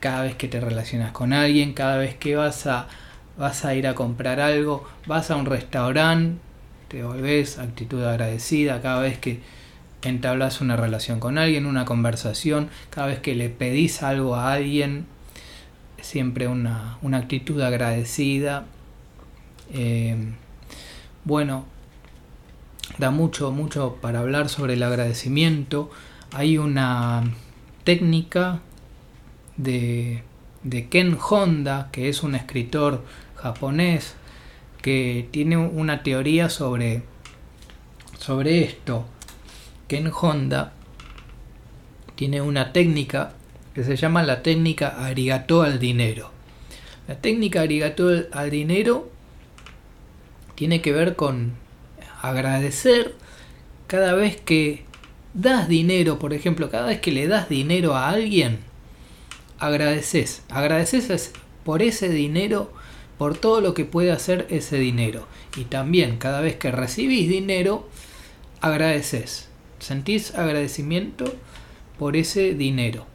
cada 0.00 0.22
vez 0.22 0.36
que 0.36 0.48
te 0.48 0.60
relacionas 0.60 1.12
con 1.12 1.32
alguien, 1.32 1.72
cada 1.72 1.96
vez 1.96 2.14
que 2.14 2.36
vas 2.36 2.66
a, 2.66 2.88
vas 3.38 3.64
a 3.64 3.74
ir 3.74 3.86
a 3.86 3.94
comprar 3.94 4.40
algo, 4.40 4.86
vas 5.06 5.30
a 5.30 5.36
un 5.36 5.46
restaurante, 5.46 6.38
te 6.88 7.02
volvés 7.02 7.58
actitud 7.58 8.04
agradecida, 8.04 8.80
cada 8.82 9.00
vez 9.00 9.18
que 9.18 9.40
entablas 10.02 10.60
una 10.60 10.76
relación 10.76 11.18
con 11.18 11.38
alguien, 11.38 11.66
una 11.66 11.84
conversación, 11.84 12.68
cada 12.90 13.08
vez 13.08 13.18
que 13.20 13.34
le 13.34 13.48
pedís 13.48 14.02
algo 14.02 14.36
a 14.36 14.52
alguien, 14.52 15.06
siempre 16.00 16.48
una, 16.48 16.98
actitud 17.12 17.60
agradecida. 17.60 18.66
Eh, 19.72 20.16
bueno, 21.24 21.64
da 22.98 23.10
mucho, 23.10 23.50
mucho 23.50 23.96
para 24.00 24.20
hablar 24.20 24.48
sobre 24.48 24.74
el 24.74 24.82
agradecimiento. 24.82 25.90
Hay 26.32 26.58
una 26.58 27.24
técnica 27.84 28.60
de, 29.56 30.22
Ken 30.90 31.16
Honda, 31.30 31.88
que 31.92 32.08
es 32.08 32.22
un 32.22 32.34
escritor 32.34 33.04
japonés 33.36 34.14
que 34.82 35.28
tiene 35.30 35.56
una 35.56 36.02
teoría 36.02 36.48
sobre, 36.48 37.02
sobre 38.18 38.64
esto. 38.64 39.04
Ken 39.88 40.10
Honda 40.20 40.72
tiene 42.14 42.40
una 42.40 42.72
técnica 42.72 43.34
que 43.76 43.84
se 43.84 43.96
llama 43.96 44.22
la 44.22 44.42
técnica 44.42 45.04
arigato 45.04 45.60
al 45.60 45.78
dinero. 45.78 46.30
La 47.08 47.16
técnica 47.16 47.60
arigato 47.60 48.08
al 48.32 48.50
dinero 48.50 49.10
tiene 50.54 50.80
que 50.80 50.92
ver 50.92 51.14
con 51.14 51.52
agradecer 52.22 53.14
cada 53.86 54.14
vez 54.14 54.40
que 54.40 54.84
das 55.34 55.68
dinero, 55.68 56.18
por 56.18 56.32
ejemplo, 56.32 56.70
cada 56.70 56.86
vez 56.86 57.00
que 57.00 57.12
le 57.12 57.28
das 57.28 57.50
dinero 57.50 57.94
a 57.94 58.08
alguien, 58.08 58.60
agradeces. 59.58 60.42
Agradeces 60.48 61.32
por 61.62 61.82
ese 61.82 62.08
dinero, 62.08 62.72
por 63.18 63.36
todo 63.36 63.60
lo 63.60 63.74
que 63.74 63.84
puede 63.84 64.10
hacer 64.10 64.46
ese 64.48 64.78
dinero. 64.78 65.28
Y 65.54 65.64
también 65.64 66.16
cada 66.16 66.40
vez 66.40 66.56
que 66.56 66.70
recibís 66.70 67.28
dinero, 67.28 67.86
agradeces. 68.62 69.50
Sentís 69.80 70.34
agradecimiento 70.34 71.26
por 71.98 72.16
ese 72.16 72.54
dinero, 72.54 73.06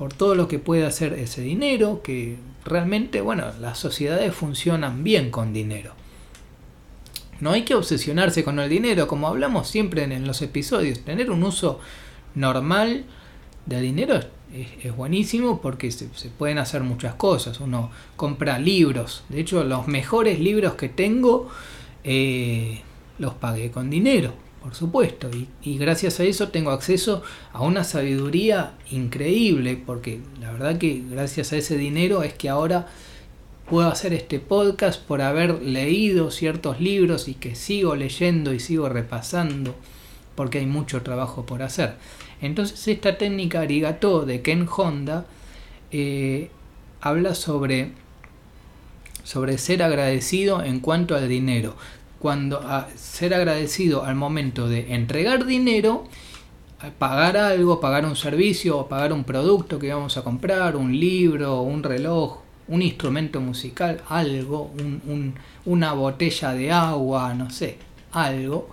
por 0.00 0.14
todo 0.14 0.34
lo 0.34 0.48
que 0.48 0.58
puede 0.58 0.86
hacer 0.86 1.12
ese 1.12 1.42
dinero, 1.42 2.00
que 2.02 2.38
realmente, 2.64 3.20
bueno, 3.20 3.44
las 3.60 3.76
sociedades 3.76 4.34
funcionan 4.34 5.04
bien 5.04 5.30
con 5.30 5.52
dinero. 5.52 5.92
No 7.40 7.50
hay 7.50 7.66
que 7.66 7.74
obsesionarse 7.74 8.42
con 8.42 8.58
el 8.60 8.70
dinero, 8.70 9.06
como 9.06 9.28
hablamos 9.28 9.68
siempre 9.68 10.04
en, 10.04 10.26
los 10.26 10.40
episodios. 10.40 11.00
Tener 11.00 11.30
un 11.30 11.42
uso 11.42 11.80
normal 12.34 13.04
del 13.66 13.82
dinero 13.82 14.18
es, 14.54 14.96
buenísimo 14.96 15.60
porque 15.60 15.90
se, 15.90 16.06
pueden 16.30 16.56
hacer 16.56 16.82
muchas 16.82 17.16
cosas. 17.16 17.60
Uno 17.60 17.90
compra 18.16 18.58
libros. 18.58 19.24
De 19.28 19.40
hecho, 19.40 19.64
los 19.64 19.86
mejores 19.86 20.40
libros 20.40 20.76
que 20.76 20.88
tengo 20.88 21.50
eh, 22.04 22.80
los 23.18 23.34
pagué 23.34 23.70
con 23.70 23.90
dinero, 23.90 24.32
por 24.62 24.74
supuesto. 24.74 25.30
Y, 25.62 25.78
gracias 25.78 26.20
a 26.20 26.24
eso 26.24 26.48
tengo 26.48 26.70
acceso 26.70 27.22
a 27.52 27.62
una 27.62 27.84
sabiduría 27.84 28.74
increíble. 28.90 29.80
Porque 29.84 30.20
la 30.40 30.52
verdad 30.52 30.78
que 30.78 31.02
gracias 31.10 31.52
a 31.52 31.56
ese 31.56 31.76
dinero 31.76 32.22
es 32.22 32.34
que 32.34 32.48
ahora 32.48 32.88
puedo 33.68 33.88
hacer 33.88 34.12
este 34.12 34.40
podcast 34.40 35.00
por 35.00 35.22
haber 35.22 35.62
leído 35.62 36.30
ciertos 36.30 36.80
libros 36.80 37.28
y 37.28 37.34
que 37.34 37.54
sigo 37.54 37.94
leyendo 37.94 38.52
y 38.52 38.58
sigo 38.58 38.88
repasando 38.88 39.74
porque 40.34 40.58
hay 40.58 40.66
mucho 40.66 41.02
trabajo 41.02 41.46
por 41.46 41.62
hacer. 41.62 41.96
Entonces 42.40 42.88
esta 42.88 43.18
técnica 43.18 43.60
arigato 43.60 44.24
de 44.24 44.42
Ken 44.42 44.66
Honda 44.74 45.26
eh, 45.92 46.50
habla 47.00 47.34
sobre, 47.34 47.92
sobre 49.22 49.58
ser 49.58 49.82
agradecido 49.82 50.62
en 50.64 50.80
cuanto 50.80 51.14
al 51.14 51.28
dinero. 51.28 51.76
Cuando 52.20 52.60
a 52.60 52.88
ser 52.96 53.34
agradecido 53.34 54.04
al 54.04 54.14
momento 54.14 54.68
de 54.68 54.94
entregar 54.94 55.46
dinero, 55.46 56.04
pagar 56.98 57.36
algo, 57.36 57.80
pagar 57.80 58.04
un 58.04 58.14
servicio 58.14 58.78
o 58.78 58.88
pagar 58.88 59.12
un 59.12 59.24
producto 59.24 59.80
que 59.80 59.92
vamos 59.92 60.16
a 60.16 60.22
comprar, 60.22 60.76
un 60.76 60.98
libro, 60.98 61.62
un 61.62 61.82
reloj, 61.82 62.38
un 62.68 62.82
instrumento 62.82 63.40
musical, 63.40 64.00
algo, 64.08 64.70
una 65.64 65.92
botella 65.94 66.52
de 66.52 66.70
agua, 66.70 67.34
no 67.34 67.50
sé, 67.50 67.78
algo 68.12 68.68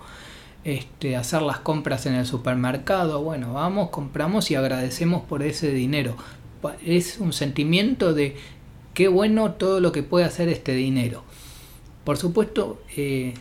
este, 0.64 1.16
hacer 1.16 1.42
las 1.42 1.60
compras 1.60 2.06
en 2.06 2.14
el 2.14 2.26
supermercado. 2.26 3.22
Bueno, 3.22 3.54
vamos, 3.54 3.90
compramos 3.90 4.50
y 4.50 4.54
agradecemos 4.54 5.22
por 5.22 5.42
ese 5.42 5.72
dinero. 5.72 6.16
Es 6.84 7.18
un 7.18 7.32
sentimiento 7.32 8.12
de 8.12 8.36
qué 8.94 9.08
bueno 9.08 9.52
todo 9.52 9.80
lo 9.80 9.92
que 9.92 10.02
puede 10.02 10.26
hacer 10.26 10.48
este 10.48 10.72
dinero. 10.74 11.24
Por 12.08 12.16
supuesto, 12.16 12.80
eh, 12.96 13.34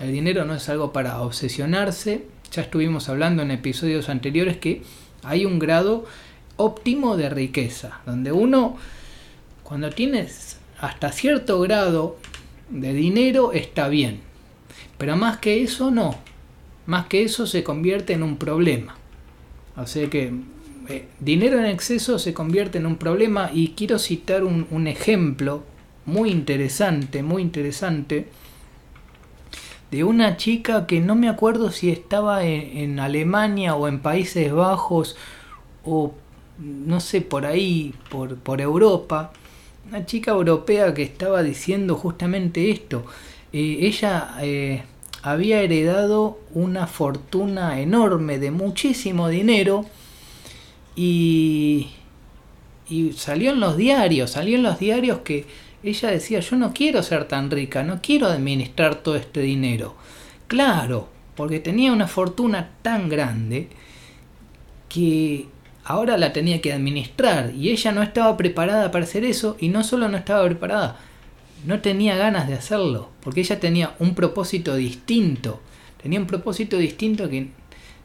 el 0.00 0.12
dinero 0.12 0.46
no 0.46 0.54
es 0.54 0.66
algo 0.70 0.94
para 0.94 1.20
obsesionarse. 1.20 2.24
Ya 2.50 2.62
estuvimos 2.62 3.10
hablando 3.10 3.42
en 3.42 3.50
episodios 3.50 4.08
anteriores 4.08 4.56
que 4.56 4.80
hay 5.22 5.44
un 5.44 5.58
grado 5.58 6.06
óptimo 6.56 7.18
de 7.18 7.28
riqueza, 7.28 8.00
donde 8.06 8.32
uno, 8.32 8.78
cuando 9.62 9.90
tienes 9.90 10.56
hasta 10.80 11.12
cierto 11.12 11.60
grado 11.60 12.16
de 12.70 12.94
dinero, 12.94 13.52
está 13.52 13.88
bien. 13.88 14.20
Pero 14.96 15.14
más 15.18 15.36
que 15.36 15.62
eso, 15.62 15.90
no. 15.90 16.16
Más 16.86 17.08
que 17.08 17.24
eso 17.24 17.46
se 17.46 17.62
convierte 17.62 18.14
en 18.14 18.22
un 18.22 18.38
problema. 18.38 18.96
Sea 19.84 20.08
que 20.08 20.32
eh, 20.88 21.08
dinero 21.20 21.58
en 21.58 21.66
exceso 21.66 22.18
se 22.18 22.32
convierte 22.32 22.78
en 22.78 22.86
un 22.86 22.96
problema 22.96 23.50
y 23.52 23.74
quiero 23.76 23.98
citar 23.98 24.44
un, 24.44 24.86
ejemplo 24.86 25.62
muy 26.08 26.30
interesante, 26.30 27.22
muy 27.22 27.42
interesante, 27.42 28.28
de 29.90 30.04
una 30.04 30.38
chica 30.38 30.86
que 30.86 31.00
no 31.00 31.14
me 31.14 31.28
acuerdo 31.28 31.70
si 31.70 31.90
estaba 31.90 32.44
en, 32.44 32.98
Alemania 32.98 33.74
o 33.74 33.88
en 33.88 34.00
Países 34.00 34.50
Bajos 34.52 35.16
o 35.84 36.14
no 36.58 37.00
sé, 37.00 37.20
por 37.20 37.46
ahí, 37.46 37.94
por, 38.10 38.36
por 38.36 38.60
Europa, 38.60 39.32
una 39.88 40.06
chica 40.06 40.32
europea 40.32 40.92
que 40.94 41.02
estaba 41.02 41.42
diciendo 41.42 41.94
justamente 41.94 42.70
esto. 42.70 43.04
Eh, 43.52 43.78
ella 43.82 44.34
eh, 44.40 44.82
había 45.22 45.60
heredado 45.60 46.38
una 46.54 46.86
fortuna 46.86 47.80
enorme 47.80 48.38
de 48.38 48.50
muchísimo 48.50 49.28
dinero 49.28 49.84
y, 50.96 51.90
y 52.88 53.12
salió 53.12 53.52
en 53.52 53.60
los 53.60 53.76
diarios, 53.76 54.32
salió 54.32 54.56
en 54.56 54.62
los 54.64 54.78
diarios 54.78 55.18
que 55.18 55.67
ella 55.82 56.10
decía, 56.10 56.40
yo 56.40 56.56
no 56.56 56.72
quiero 56.72 57.02
ser 57.02 57.26
tan 57.26 57.50
rica, 57.50 57.82
no 57.82 58.00
quiero 58.02 58.26
administrar 58.26 58.96
todo 58.96 59.16
este 59.16 59.40
dinero. 59.40 59.94
Claro, 60.46 61.08
porque 61.36 61.60
tenía 61.60 61.92
una 61.92 62.08
fortuna 62.08 62.70
tan 62.82 63.08
grande 63.08 63.68
que 64.88 65.46
ahora 65.84 66.16
la 66.18 66.32
tenía 66.32 66.60
que 66.60 66.72
administrar 66.72 67.52
y 67.54 67.70
ella 67.70 67.92
no 67.92 68.02
estaba 68.02 68.36
preparada 68.36 68.90
para 68.90 69.04
hacer 69.04 69.24
eso 69.24 69.56
y 69.60 69.68
no 69.68 69.84
solo 69.84 70.08
no 70.08 70.16
estaba 70.16 70.44
preparada, 70.44 70.98
no 71.64 71.80
tenía 71.80 72.16
ganas 72.16 72.48
de 72.48 72.54
hacerlo, 72.54 73.10
porque 73.20 73.40
ella 73.40 73.60
tenía 73.60 73.94
un 73.98 74.14
propósito 74.14 74.74
distinto, 74.76 75.60
tenía 76.02 76.20
un 76.20 76.26
propósito 76.26 76.76
distinto 76.76 77.28
que 77.28 77.48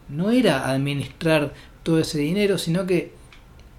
no 0.09 0.31
era 0.31 0.69
administrar 0.69 1.53
todo 1.83 1.99
ese 1.99 2.19
dinero, 2.19 2.57
sino 2.57 2.85
que, 2.85 3.13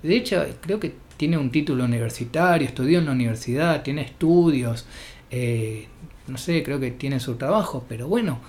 de 0.02 0.16
hecho, 0.16 0.44
creo 0.60 0.80
que 0.80 0.94
tiene 1.16 1.38
un 1.38 1.50
título 1.50 1.84
universitario, 1.84 2.66
estudió 2.66 2.98
en 2.98 3.06
la 3.06 3.12
universidad, 3.12 3.82
tiene 3.82 4.02
estudios, 4.02 4.86
eh, 5.30 5.86
no 6.26 6.38
sé, 6.38 6.62
creo 6.62 6.80
que 6.80 6.90
tiene 6.90 7.20
su 7.20 7.36
trabajo, 7.36 7.84
pero 7.88 8.08
bueno, 8.08 8.40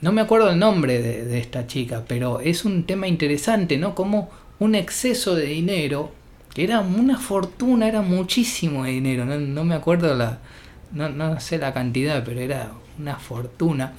no 0.00 0.12
me 0.12 0.20
acuerdo 0.20 0.50
el 0.50 0.58
nombre 0.58 1.00
de, 1.00 1.38
esta 1.38 1.66
chica, 1.66 2.04
pero 2.06 2.40
es 2.40 2.64
un 2.64 2.84
tema 2.84 3.06
interesante, 3.06 3.78
¿no? 3.78 3.94
Como 3.94 4.30
un 4.58 4.74
exceso 4.74 5.34
de 5.34 5.46
dinero, 5.46 6.12
que 6.52 6.64
era 6.64 6.80
una 6.80 7.18
fortuna, 7.18 7.88
era 7.88 8.02
muchísimo 8.02 8.84
dinero, 8.84 9.24
no, 9.24 9.64
me 9.64 9.74
acuerdo 9.74 10.14
la, 10.14 10.40
no, 10.92 11.08
no, 11.08 11.40
sé 11.40 11.58
la 11.58 11.72
cantidad, 11.72 12.22
pero 12.24 12.40
era 12.40 12.72
una 12.98 13.16
fortuna, 13.16 13.94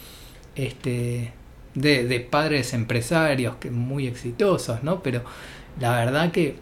este, 0.55 1.33
de, 1.73 2.27
padres 2.29 2.73
empresarios 2.73 3.55
que 3.55 3.71
muy 3.71 4.07
exitosos, 4.07 4.83
¿no? 4.83 5.01
Pero 5.01 5.23
la 5.79 5.97
verdad 5.97 6.31
que 6.31 6.57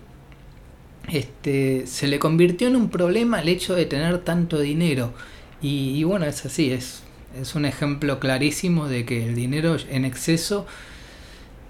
este, 1.10 1.86
se 1.88 2.08
le 2.08 2.20
convirtió 2.20 2.68
en 2.68 2.76
un 2.76 2.90
problema 2.90 3.42
el 3.42 3.50
hecho 3.50 3.76
de 3.76 3.86
tener 3.86 4.20
tanto 4.20 4.60
dinero. 4.60 5.14
Y, 5.62 6.04
bueno, 6.04 6.26
es 6.26 6.46
así, 6.46 6.72
es, 6.72 7.04
es 7.40 7.56
un 7.56 7.66
ejemplo 7.66 8.20
clarísimo 8.20 8.88
de 8.88 9.06
que 9.06 9.26
el 9.26 9.36
dinero 9.36 9.78
en 9.90 10.04
exceso 10.06 10.66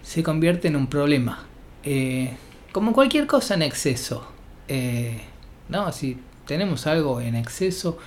se 0.01 0.23
convierte 0.23 0.67
en 0.67 0.75
un 0.75 0.87
problema. 0.87 1.45
Eh, 1.83 2.33
como 2.71 2.93
cualquier 2.93 3.27
cosa 3.27 3.53
en 3.53 3.61
exceso. 3.61 4.27
Eh, 4.67 5.21
no, 5.69 5.91
si 5.91 6.17
tenemos 6.47 6.87
algo 6.87 7.21
en 7.21 7.35
exceso, 7.35 7.97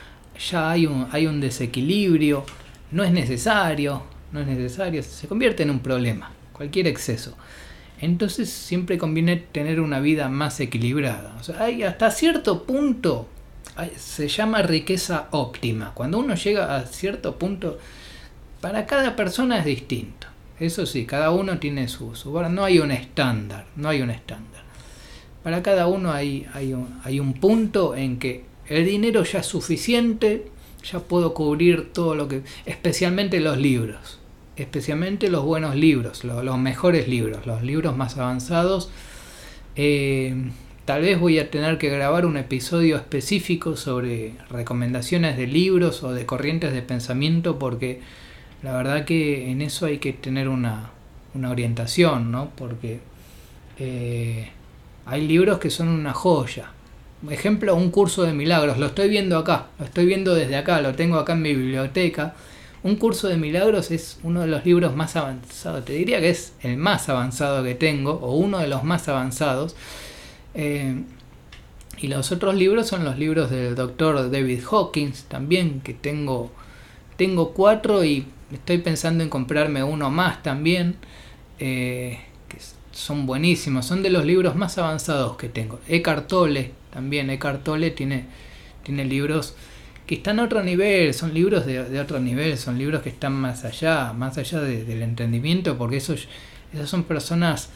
ya 0.50 0.70
hay 0.70 0.86
un, 0.86 1.06
hay 1.12 1.26
un 1.26 1.40
desequilibrio, 1.40 2.44
no 2.90 3.04
es 3.04 3.12
necesario, 3.12 4.02
no 4.32 4.40
es 4.40 4.46
necesario, 4.46 5.02
se 5.02 5.28
convierte 5.28 5.62
en 5.62 5.70
un 5.70 5.80
problema, 5.80 6.32
cualquier 6.52 6.88
exceso. 6.88 7.36
Entonces 8.00 8.50
siempre 8.50 8.98
conviene 8.98 9.37
tener 9.37 9.80
una 9.80 10.00
vida 10.00 10.28
más 10.28 10.61
equilibrada. 10.61 11.35
O 11.40 11.42
sea, 11.42 11.62
hay 11.62 11.82
hasta 11.82 12.11
cierto 12.11 12.64
punto 12.64 13.28
se 13.98 14.28
llama 14.28 14.62
riqueza 14.62 15.28
óptima. 15.32 15.92
Cuando 15.94 16.18
uno 16.18 16.35
llega 16.35 16.76
a 16.76 16.87
cierto 16.87 17.38
punto, 17.38 17.78
para 18.61 18.87
cada 18.87 19.16
persona 19.16 19.59
es 19.59 19.64
distinto. 19.64 20.26
Eso 20.59 20.87
sí, 20.87 21.04
cada 21.04 21.30
uno 21.30 21.59
tiene 21.59 21.87
su, 21.88 22.14
su 22.14 22.32
no 22.48 22.64
hay 22.64 22.78
un 22.78 22.90
estándar, 22.90 23.66
no 23.76 23.90
hay 23.90 24.00
un 24.00 24.11
estándar. 24.11 24.62
Para 25.42 25.62
cada 25.62 25.87
uno 25.87 26.12
hay, 26.12 26.46
hay, 26.54 26.72
un, 26.72 26.98
hay 27.04 27.20
un 27.20 27.35
punto 27.35 27.94
en 27.94 28.18
que 28.18 28.44
el 28.68 28.87
dinero 28.87 29.22
ya 29.24 29.40
es 29.40 29.46
suficiente 29.46 30.50
ya 30.90 31.00
puedo 31.00 31.35
cubrir 31.35 31.92
todo 31.92 32.14
lo 32.14 32.28
que, 32.28 32.42
especialmente 32.64 33.40
los 33.40 33.59
libros, 33.59 34.18
especialmente 34.56 35.28
los 35.28 35.44
buenos 35.44 35.74
libros, 35.74 36.24
los, 36.24 36.58
mejores 36.58 37.08
libros, 37.08 37.46
los 37.46 37.62
libros 37.62 37.96
más 37.96 38.16
avanzados. 38.16 38.90
Eh, 39.76 40.34
tal 40.84 41.02
vez 41.02 41.18
voy 41.18 41.38
a 41.38 41.50
tener 41.50 41.78
que 41.78 41.90
grabar 41.90 42.26
un 42.26 42.36
episodio 42.36 42.96
específico 42.96 43.76
sobre 43.76 44.34
recomendaciones 44.50 45.36
de 45.36 45.46
libros 45.46 46.02
o 46.02 46.12
de 46.12 46.26
corrientes 46.26 46.72
de 46.72 46.82
pensamiento 46.82 47.58
porque 47.58 48.00
la 48.62 48.76
verdad 48.76 49.04
que 49.04 49.50
en 49.50 49.62
eso 49.62 49.86
hay 49.86 49.98
que 49.98 50.12
tener 50.12 50.48
una, 50.48 50.90
una 51.34 51.50
orientación, 51.50 52.30
¿no? 52.32 52.50
Porque 52.56 53.00
eh, 53.78 54.50
hay 55.04 55.26
libros 55.26 55.58
que 55.58 55.70
son 55.70 55.88
una 55.88 56.12
joya 56.12 56.70
ejemplo, 57.30 57.74
un 57.74 57.90
curso 57.90 58.22
de 58.22 58.32
milagros. 58.32 58.78
Lo 58.78 58.86
estoy 58.86 59.08
viendo 59.08 59.38
acá, 59.38 59.66
lo 59.78 59.84
estoy 59.84 60.06
viendo 60.06 60.34
desde 60.34 60.56
acá, 60.56 60.80
lo 60.80 60.94
tengo 60.94 61.16
acá 61.18 61.32
en 61.32 61.42
mi 61.42 61.54
biblioteca. 61.54 62.34
Un 62.87 62.94
curso 62.94 63.27
de 63.27 63.37
milagros 63.37 63.90
es 63.90 64.20
uno 64.22 64.42
de 64.42 64.46
los 64.46 64.64
libros 64.64 64.94
más 64.94 65.16
avanzados, 65.16 65.85
te 65.85 65.92
diría 65.94 66.20
que 66.20 66.31
es 66.31 66.53
el 66.62 66.77
más 66.77 67.09
avanzado 67.09 67.64
que 67.64 67.75
tengo, 67.75 68.12
o 68.12 68.37
uno 68.37 68.59
de 68.61 68.68
los 68.68 68.85
más 68.85 69.09
avanzados. 69.09 69.75
Eh, 70.55 71.03
y 71.99 72.07
los 72.07 72.31
otros 72.31 72.55
libros 72.55 72.87
son 72.87 73.05
los 73.05 73.18
libros 73.18 73.51
del 73.51 73.75
doctor 73.75 74.31
David 74.31 74.61
Hawkins, 74.70 75.25
también, 75.25 75.81
que 75.81 75.94
tengo, 75.94 76.53
tengo 77.16 77.55
cuatro 77.55 78.05
y 78.05 78.25
estoy 78.53 78.79
pensando 78.79 79.25
en 79.25 79.31
comprarme 79.31 79.83
uno 79.83 80.09
más 80.11 80.44
también. 80.44 80.94
Eh, 81.59 82.20
que 82.49 82.59
son 82.92 83.27
buenísimos, 83.27 83.85
son 83.85 84.05
de 84.05 84.11
los 84.11 84.25
libros 84.25 84.55
más 84.55 84.79
avanzados 84.79 85.37
que 85.37 85.49
tengo. 85.49 85.81
Eckhart 85.88 86.29
Tolle 86.29 86.70
también 86.92 87.31
Eckhart 87.31 87.64
Tolle 87.64 87.90
tiene, 87.90 88.27
tiene 88.85 89.05
libros 89.05 89.57
que 90.06 90.14
están 90.16 90.38
a 90.38 90.44
otro 90.44 90.62
nivel, 90.62 91.12
son 91.14 91.34
libros 91.34 91.66
de, 91.66 92.00
otro 92.00 92.20
nivel, 92.20 92.56
son 92.56 92.78
libros 92.78 93.02
que 93.02 93.08
están 93.08 93.32
más 93.32 93.64
allá, 93.64 94.12
más 94.12 94.38
allá 94.38 94.60
del 94.60 95.02
entendimiento, 95.02 95.76
porque 95.76 95.96
esos, 95.96 96.28
esas 96.72 96.88
son 96.88 97.04
personas 97.04 97.70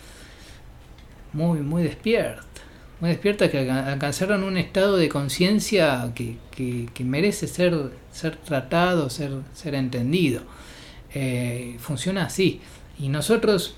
muy, 1.32 1.58
muy 1.60 1.82
despiertas, 1.82 2.46
muy 3.00 3.10
despiertas 3.10 3.50
que 3.50 3.68
alcanzaron 3.68 4.44
un 4.44 4.56
estado 4.56 4.96
de 4.96 5.08
conciencia 5.08 6.12
que, 6.14 6.36
merece 7.04 7.48
ser, 7.48 7.90
ser 8.12 8.36
tratado, 8.36 9.10
ser, 9.10 9.32
ser 9.52 9.74
entendido. 9.74 10.42
Eh, 11.12 11.76
funciona 11.80 12.26
así. 12.26 12.60
Y 12.98 13.08
nosotros, 13.08 13.74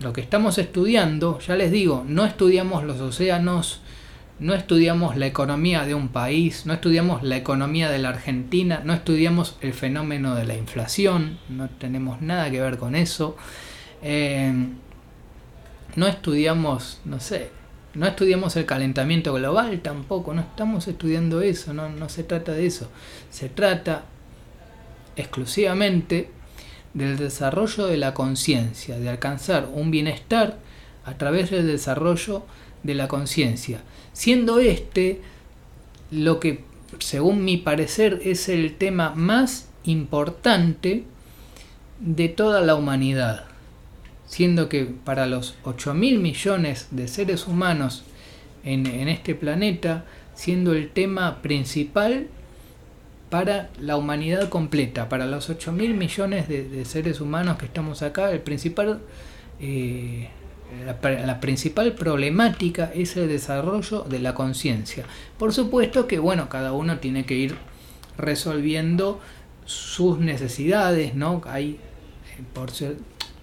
lo 0.00 0.12
que 0.12 0.20
estamos 0.20 0.58
estudiando, 0.58 1.38
ya 1.38 1.56
les 1.56 1.70
digo, 1.70 2.04
no 2.06 2.26
estudiamos 2.26 2.84
los 2.84 3.00
océanos, 3.00 3.80
no 4.40 4.54
estudiamos 4.54 5.16
la 5.16 5.26
economía 5.26 5.84
de 5.84 5.94
un 5.94 6.08
país, 6.08 6.64
no 6.64 6.72
estudiamos 6.72 7.22
la 7.22 7.36
economía 7.36 7.90
de 7.90 7.98
la 7.98 8.08
Argentina, 8.08 8.80
no 8.82 8.94
estudiamos 8.94 9.56
el 9.60 9.74
fenómeno 9.74 10.34
de 10.34 10.46
la 10.46 10.56
inflación, 10.56 11.38
no 11.50 11.68
tenemos 11.68 12.22
nada 12.22 12.50
que 12.50 12.60
ver 12.60 12.78
con 12.78 12.94
eso. 12.94 13.36
Eh, 14.02 14.52
no 15.94 16.06
estudiamos, 16.06 17.00
no 17.04 17.20
sé, 17.20 17.50
no 17.92 18.06
estudiamos 18.06 18.56
el 18.56 18.64
calentamiento 18.64 19.34
global 19.34 19.80
tampoco, 19.80 20.32
no 20.32 20.40
estamos 20.40 20.88
estudiando 20.88 21.42
eso, 21.42 21.74
no, 21.74 21.90
no 21.90 22.08
se 22.08 22.24
trata 22.24 22.52
de 22.52 22.64
eso. 22.64 22.90
Se 23.28 23.50
trata 23.50 24.04
exclusivamente 25.16 26.30
del 26.94 27.18
desarrollo 27.18 27.86
de 27.86 27.98
la 27.98 28.14
conciencia, 28.14 28.98
de 28.98 29.10
alcanzar 29.10 29.68
un 29.70 29.90
bienestar 29.90 30.56
a 31.04 31.18
través 31.18 31.50
del 31.50 31.66
desarrollo 31.66 32.46
de 32.82 32.94
la 32.94 33.06
conciencia 33.06 33.80
siendo 34.12 34.58
este 34.58 35.20
lo 36.10 36.40
que, 36.40 36.64
según 36.98 37.44
mi 37.44 37.56
parecer, 37.56 38.20
es 38.24 38.48
el 38.48 38.76
tema 38.76 39.14
más 39.14 39.68
importante 39.84 41.04
de 42.00 42.28
toda 42.28 42.60
la 42.60 42.74
humanidad, 42.74 43.44
siendo 44.26 44.68
que 44.68 44.84
para 44.84 45.26
los 45.26 45.56
8 45.64 45.94
mil 45.94 46.18
millones 46.18 46.88
de 46.90 47.08
seres 47.08 47.46
humanos 47.46 48.02
en, 48.64 48.86
en 48.86 49.08
este 49.08 49.34
planeta, 49.34 50.04
siendo 50.34 50.72
el 50.72 50.90
tema 50.90 51.42
principal 51.42 52.28
para 53.30 53.70
la 53.78 53.96
humanidad 53.96 54.48
completa, 54.48 55.08
para 55.08 55.26
los 55.26 55.48
8 55.48 55.72
mil 55.72 55.94
millones 55.94 56.48
de, 56.48 56.84
seres 56.84 57.20
humanos 57.20 57.56
que 57.58 57.66
estamos 57.66 58.02
acá, 58.02 58.32
el 58.32 58.40
principal, 58.40 59.00
eh, 59.60 60.28
la, 60.86 61.40
principal 61.40 61.92
problemática 61.92 62.90
es 62.94 63.16
el 63.16 63.28
desarrollo 63.28 64.02
de 64.02 64.18
la 64.18 64.34
conciencia. 64.34 65.04
Por 65.38 65.52
supuesto 65.52 66.06
que, 66.06 66.18
bueno, 66.18 66.48
cada 66.48 66.72
uno 66.72 66.98
tiene 66.98 67.24
que 67.24 67.34
ir 67.34 67.56
resolviendo 68.16 69.20
sus 69.64 70.18
necesidades, 70.18 71.14
¿no? 71.14 71.42
Hay, 71.46 71.78
eh, 72.38 72.42
por, 72.52 72.70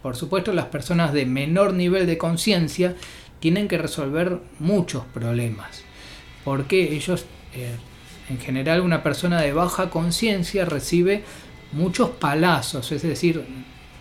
por 0.02 0.16
supuesto, 0.16 0.54
las 0.54 0.66
personas 0.66 1.13
de 1.13 1.26
menor 1.26 1.74
nivel 1.74 2.06
de 2.08 2.18
conciencia 2.18 2.96
tienen 3.40 3.68
que 3.68 3.78
resolver 3.78 4.40
muchos 4.60 5.04
problemas, 5.13 5.84
porque 6.44 6.96
ellos... 6.96 7.26
Eh, 7.54 7.76
en 8.30 8.40
general 8.40 8.82
una 8.82 9.04
persona 9.04 9.42
de 9.42 9.54
baja 9.54 9.90
conciencia 9.90 10.66
recibe 10.66 11.24
muchos 11.72 12.10
palazos, 12.10 12.92
es 12.92 13.02
decir, 13.02 13.44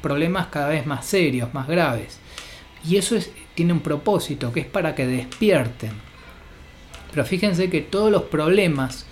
problemas 0.03 0.49
cada 0.49 0.69
vez 0.69 0.87
más 0.87 1.07
serios, 1.07 1.53
más 1.55 1.69
graves. 1.69 2.19
Y 2.89 2.97
eso 2.97 3.17
tiene 3.55 3.73
un 3.73 3.81
propósito, 3.81 4.53
que 4.53 4.61
es 4.61 4.67
para 4.67 4.95
que 4.95 5.07
despierten. 5.07 5.93
Pero 7.11 7.25
fíjense 7.25 7.71
que 7.71 7.81
todos 7.81 8.13
los 8.13 8.25
problemas 8.25 9.07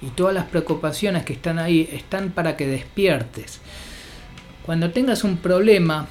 y 0.00 0.06
todas 0.08 0.34
las 0.34 0.46
preocupaciones 0.46 1.24
que 1.24 1.32
están 1.32 1.58
ahí 1.58 1.88
están 1.92 2.30
para 2.30 2.56
que 2.56 2.66
despiertes. 2.66 3.60
Cuando 4.64 4.90
tengas 4.90 5.24
un 5.24 5.38
problema, 5.38 6.08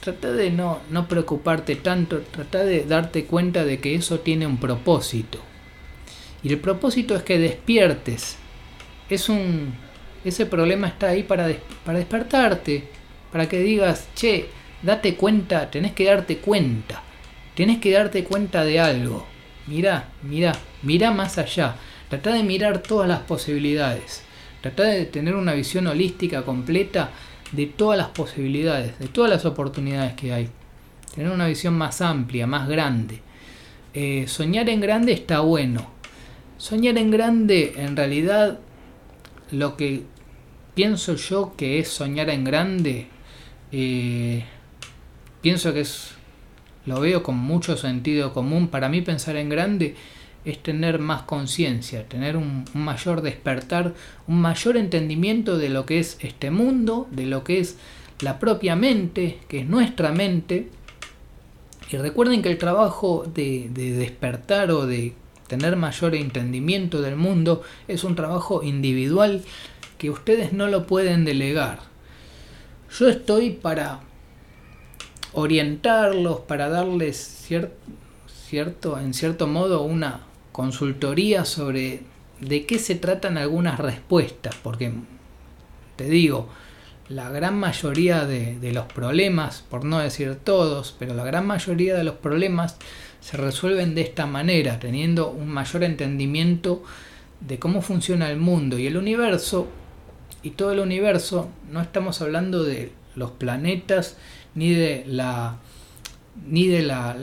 trata 0.00 0.32
de 0.32 0.50
no, 0.50 0.80
no 0.90 1.08
preocuparte 1.08 1.76
tanto, 1.76 2.20
trata 2.20 2.64
de 2.64 2.84
darte 2.84 3.24
cuenta 3.24 3.64
de 3.64 3.80
que 3.80 3.94
eso 3.94 4.20
tiene 4.20 4.46
un 4.46 4.58
propósito. 4.58 5.40
Y 6.42 6.50
el 6.50 6.58
propósito 6.58 7.16
es 7.16 7.22
que 7.22 7.38
despiertes. 7.38 8.36
Es 9.10 9.28
un, 9.28 9.74
ese 10.24 10.46
problema 10.46 10.86
está 10.86 11.08
ahí 11.08 11.22
para, 11.24 11.48
para 11.84 11.98
despertarte, 11.98 12.84
para 13.32 13.48
que 13.48 13.58
digas, 13.60 14.08
che, 14.14 14.46
date 14.86 15.16
cuenta, 15.16 15.70
tenés 15.70 15.92
que 15.92 16.04
darte 16.04 16.38
cuenta, 16.38 17.02
tenés 17.54 17.78
que 17.78 17.92
darte 17.92 18.24
cuenta 18.24 18.64
de 18.64 18.80
algo. 18.80 19.26
Mira, 19.66 20.08
mira, 20.22 20.52
mira 20.82 21.10
más 21.10 21.36
allá. 21.36 21.76
Trata 22.08 22.32
de 22.32 22.42
mirar 22.42 22.78
todas 22.78 23.08
las 23.08 23.20
posibilidades. 23.20 24.22
Trata 24.62 24.84
de 24.84 25.04
tener 25.04 25.34
una 25.34 25.52
visión 25.52 25.86
holística 25.88 26.42
completa 26.42 27.10
de 27.52 27.66
todas 27.66 27.98
las 27.98 28.08
posibilidades, 28.08 28.98
de 28.98 29.08
todas 29.08 29.30
las 29.30 29.44
oportunidades 29.44 30.14
que 30.14 30.32
hay. 30.32 30.48
Tener 31.14 31.30
una 31.30 31.46
visión 31.46 31.74
más 31.74 32.00
amplia, 32.00 32.46
más 32.46 32.68
grande. 32.68 33.20
Eh, 33.92 34.24
soñar 34.28 34.68
en 34.68 34.80
grande 34.80 35.12
está 35.12 35.40
bueno, 35.40 35.96
Soñar 36.58 36.96
en 36.96 37.10
grande, 37.10 37.74
en 37.76 37.96
realidad, 37.96 38.58
lo 39.50 39.76
que 39.76 40.04
pienso 40.74 41.14
yo 41.16 41.54
que 41.54 41.78
es 41.78 41.88
soñar 41.88 42.30
en 42.30 42.44
grande, 42.44 43.08
eh, 43.72 44.44
pienso 45.46 45.72
que 45.72 45.82
es, 45.82 46.10
lo 46.86 46.98
veo 46.98 47.22
con 47.22 47.38
mucho 47.38 47.76
sentido 47.76 48.32
común. 48.32 48.66
Para 48.66 48.88
mí 48.88 49.00
pensar 49.00 49.36
en 49.36 49.48
grande 49.48 49.94
es 50.44 50.60
tener 50.60 50.98
más 50.98 51.22
conciencia, 51.22 52.08
tener 52.08 52.36
un, 52.36 52.64
un, 52.74 52.80
mayor 52.84 53.22
despertar, 53.22 53.94
un 54.26 54.40
mayor 54.40 54.76
entendimiento 54.76 55.56
de 55.56 55.68
lo 55.68 55.86
que 55.86 56.00
es 56.00 56.18
este 56.18 56.50
mundo, 56.50 57.06
de 57.12 57.26
lo 57.26 57.44
que 57.44 57.60
es 57.60 57.76
la 58.18 58.40
propia 58.40 58.74
mente, 58.74 59.38
que 59.46 59.60
es 59.60 59.68
nuestra 59.68 60.10
mente. 60.10 60.68
Y 61.92 61.96
recuerden 61.96 62.42
que 62.42 62.50
el 62.50 62.58
trabajo 62.58 63.24
de, 63.32 63.68
de 63.70 63.92
despertar 63.92 64.72
o 64.72 64.84
de 64.84 65.12
tener 65.46 65.76
mayor 65.76 66.16
entendimiento 66.16 67.02
del 67.02 67.14
mundo 67.14 67.62
es 67.86 68.02
un 68.02 68.16
trabajo 68.16 68.64
individual 68.64 69.44
que 69.96 70.10
ustedes 70.10 70.52
no 70.52 70.66
lo 70.66 70.88
pueden 70.88 71.24
delegar. 71.24 71.78
Yo 72.98 73.08
estoy 73.08 73.50
para 73.50 74.00
orientarlos, 75.36 76.40
para 76.40 76.70
darles 76.70 77.18
cierto, 78.26 78.98
en 78.98 79.12
cierto 79.12 79.46
modo 79.46 79.82
una 79.82 80.20
consultoría 80.50 81.44
sobre 81.44 82.00
de 82.40 82.64
qué 82.64 82.78
se 82.78 82.94
tratan 82.94 83.36
algunas 83.36 83.78
respuestas, 83.78 84.56
porque 84.62 84.92
te 85.96 86.04
digo, 86.04 86.48
la 87.10 87.28
gran 87.28 87.58
mayoría 87.58 88.24
de, 88.24 88.58
de 88.58 88.72
los 88.72 88.86
problemas, 88.86 89.62
por 89.68 89.84
no 89.84 89.98
decir 89.98 90.36
todos, 90.36 90.96
pero 90.98 91.12
la 91.12 91.24
gran 91.24 91.46
mayoría 91.46 91.94
de 91.94 92.04
los 92.04 92.14
problemas 92.14 92.78
se 93.20 93.36
resuelven 93.36 93.94
de 93.94 94.00
esta 94.00 94.24
manera, 94.24 94.80
teniendo 94.80 95.28
un 95.28 95.48
mayor 95.48 95.84
entendimiento 95.84 96.82
de 97.40 97.58
cómo 97.58 97.82
funciona 97.82 98.30
el 98.30 98.38
mundo 98.38 98.78
y 98.78 98.86
el 98.86 98.96
universo. 98.96 99.68
Y 100.42 100.50
todo 100.50 100.72
el 100.72 100.80
universo, 100.80 101.50
no 101.70 101.82
estamos 101.82 102.22
hablando 102.22 102.64
de 102.64 102.90
los 103.16 103.32
planetas 103.32 104.16
ni 104.56 104.74
de 104.74 105.04
la 105.06 105.58
ni 106.44 106.66
de 106.66 106.82
la, 106.82 107.14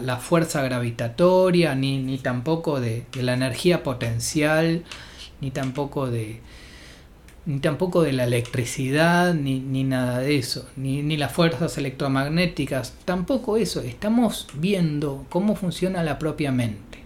la, 0.00 0.16
fuerza 0.16 0.62
gravitatoria, 0.62 1.74
ni, 1.74 1.98
ni 1.98 2.16
tampoco 2.18 2.80
de, 2.80 3.04
de 3.12 3.22
la 3.22 3.34
energía 3.34 3.82
potencial, 3.82 4.84
ni 5.40 5.50
tampoco 5.50 6.10
de, 6.10 6.40
ni 7.46 7.60
tampoco 7.60 8.02
de 8.02 8.12
la 8.12 8.24
electricidad, 8.24 9.34
ni, 9.34 9.60
nada 9.84 10.20
de 10.20 10.36
eso, 10.36 10.66
ni, 10.76 11.02
ni, 11.02 11.16
las 11.16 11.32
fuerzas 11.32 11.76
electromagnéticas, 11.76 12.94
tampoco 13.04 13.56
eso. 13.56 13.80
Estamos 13.80 14.46
viendo 14.54 15.26
cómo 15.28 15.54
funciona 15.54 16.02
la 16.02 16.18
propia 16.18 16.52
mente. 16.52 17.04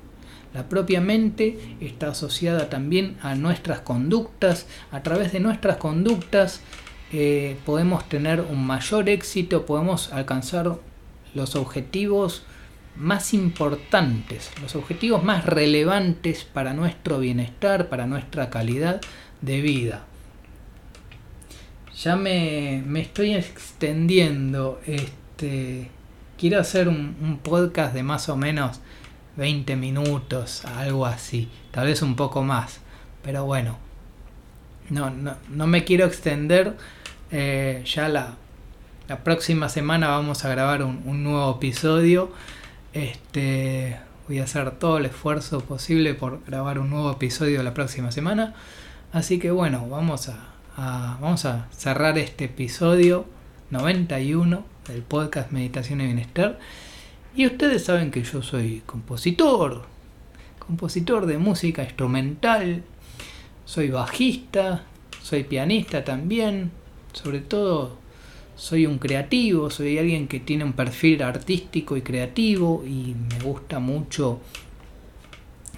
La 0.55 0.69
propia 0.69 1.01
mente 1.01 1.59
está 1.81 2.09
asociada 2.11 2.71
también 2.71 3.17
a 3.21 3.35
nuestras 3.35 3.81
conductas. 3.81 4.67
A 4.91 5.03
través 5.03 5.33
de 5.33 5.41
nuestras 5.41 5.77
conductas 5.77 6.63
eh, 7.13 7.57
podemos 7.65 8.09
tener 8.09 8.41
un 8.41 8.67
mayor 8.67 9.09
éxito, 9.09 9.67
podemos 9.67 10.13
alcanzar 10.13 10.77
los 11.35 11.57
objetivos 11.57 12.43
más 12.97 13.33
importantes, 13.35 14.51
los 14.61 14.75
objetivos 14.75 15.23
más 15.23 15.47
relevantes 15.47 16.45
para 16.45 16.75
nuestro 16.75 17.19
bienestar, 17.21 17.89
para 17.89 18.07
nuestra 18.07 18.51
calidad 18.51 19.01
de 19.41 19.61
vida 19.61 20.05
ya 22.03 22.17
me, 22.17 23.01
estoy 23.01 23.35
extendiendo. 23.35 24.81
Este, 24.87 25.91
quiero 26.39 26.61
hacer 26.61 26.89
un, 26.89 27.41
podcast 27.43 27.95
de 27.95 28.03
más 28.03 28.29
o 28.29 28.37
menos 28.37 28.81
20 29.37 29.77
minutos, 29.77 30.65
algo 30.65 31.07
así, 31.07 31.49
tal 31.71 31.87
vez 31.87 32.03
un 32.03 32.15
poco 32.17 32.43
más. 32.43 32.81
Pero 33.23 33.45
bueno, 33.45 33.79
no, 34.91 35.11
no, 35.11 35.67
me 35.67 35.85
quiero 35.85 36.07
extender. 36.07 36.77
Eh, 37.31 37.83
ya 37.85 38.09
la, 38.09 38.37
la, 39.09 39.23
próxima 39.23 39.69
semana 39.69 40.09
vamos 40.09 40.45
a 40.45 40.49
grabar 40.49 40.83
un, 40.83 41.23
nuevo 41.23 41.57
episodio. 41.57 42.33
Este, 42.93 43.99
voy 44.27 44.39
a 44.39 44.45
hacer 44.45 44.71
todo 44.73 44.99
el 44.99 45.07
esfuerzo 45.07 45.61
posible 45.61 46.15
por 46.15 46.43
grabar 46.47 46.79
un 46.79 46.91
nuevo 46.91 47.13
episodio 47.13 47.63
la 47.63 47.75
próxima 47.75 48.13
semana. 48.13 48.55
Así 49.13 49.39
que 49.39 49.51
bueno, 49.51 49.87
vamos 49.89 50.29
a, 50.29 51.17
vamos 51.21 51.45
a 51.45 51.67
cerrar 51.71 52.19
este 52.19 52.47
episodio 52.47 53.27
91 53.71 54.65
del 54.89 55.03
podcast 55.03 55.53
Meditación 55.53 56.01
y 56.01 56.07
Bienestar. 56.07 56.59
Y 57.35 57.47
ustedes 57.47 57.85
saben 57.85 58.11
que 58.11 58.23
yo 58.23 58.43
soy 58.43 58.83
compositor, 58.87 59.83
compositor 60.59 61.27
de 61.27 61.39
música 61.39 61.83
instrumental, 61.83 62.83
soy 63.65 63.91
bajista, 63.91 64.85
soy 65.23 65.45
pianista 65.45 66.05
también, 66.05 66.73
sobre 67.13 67.41
todo 67.41 67.97
soy 68.57 68.87
un 68.87 68.99
creativo, 68.99 69.71
soy 69.71 69.99
alguien 69.99 70.27
que 70.27 70.41
tiene 70.41 70.65
un 70.65 70.73
perfil 70.73 71.23
artístico 71.23 71.97
y 71.97 72.03
creativo 72.03 72.85
y 72.85 73.15
me 73.15 73.45
gusta 73.45 73.79
mucho 73.79 74.41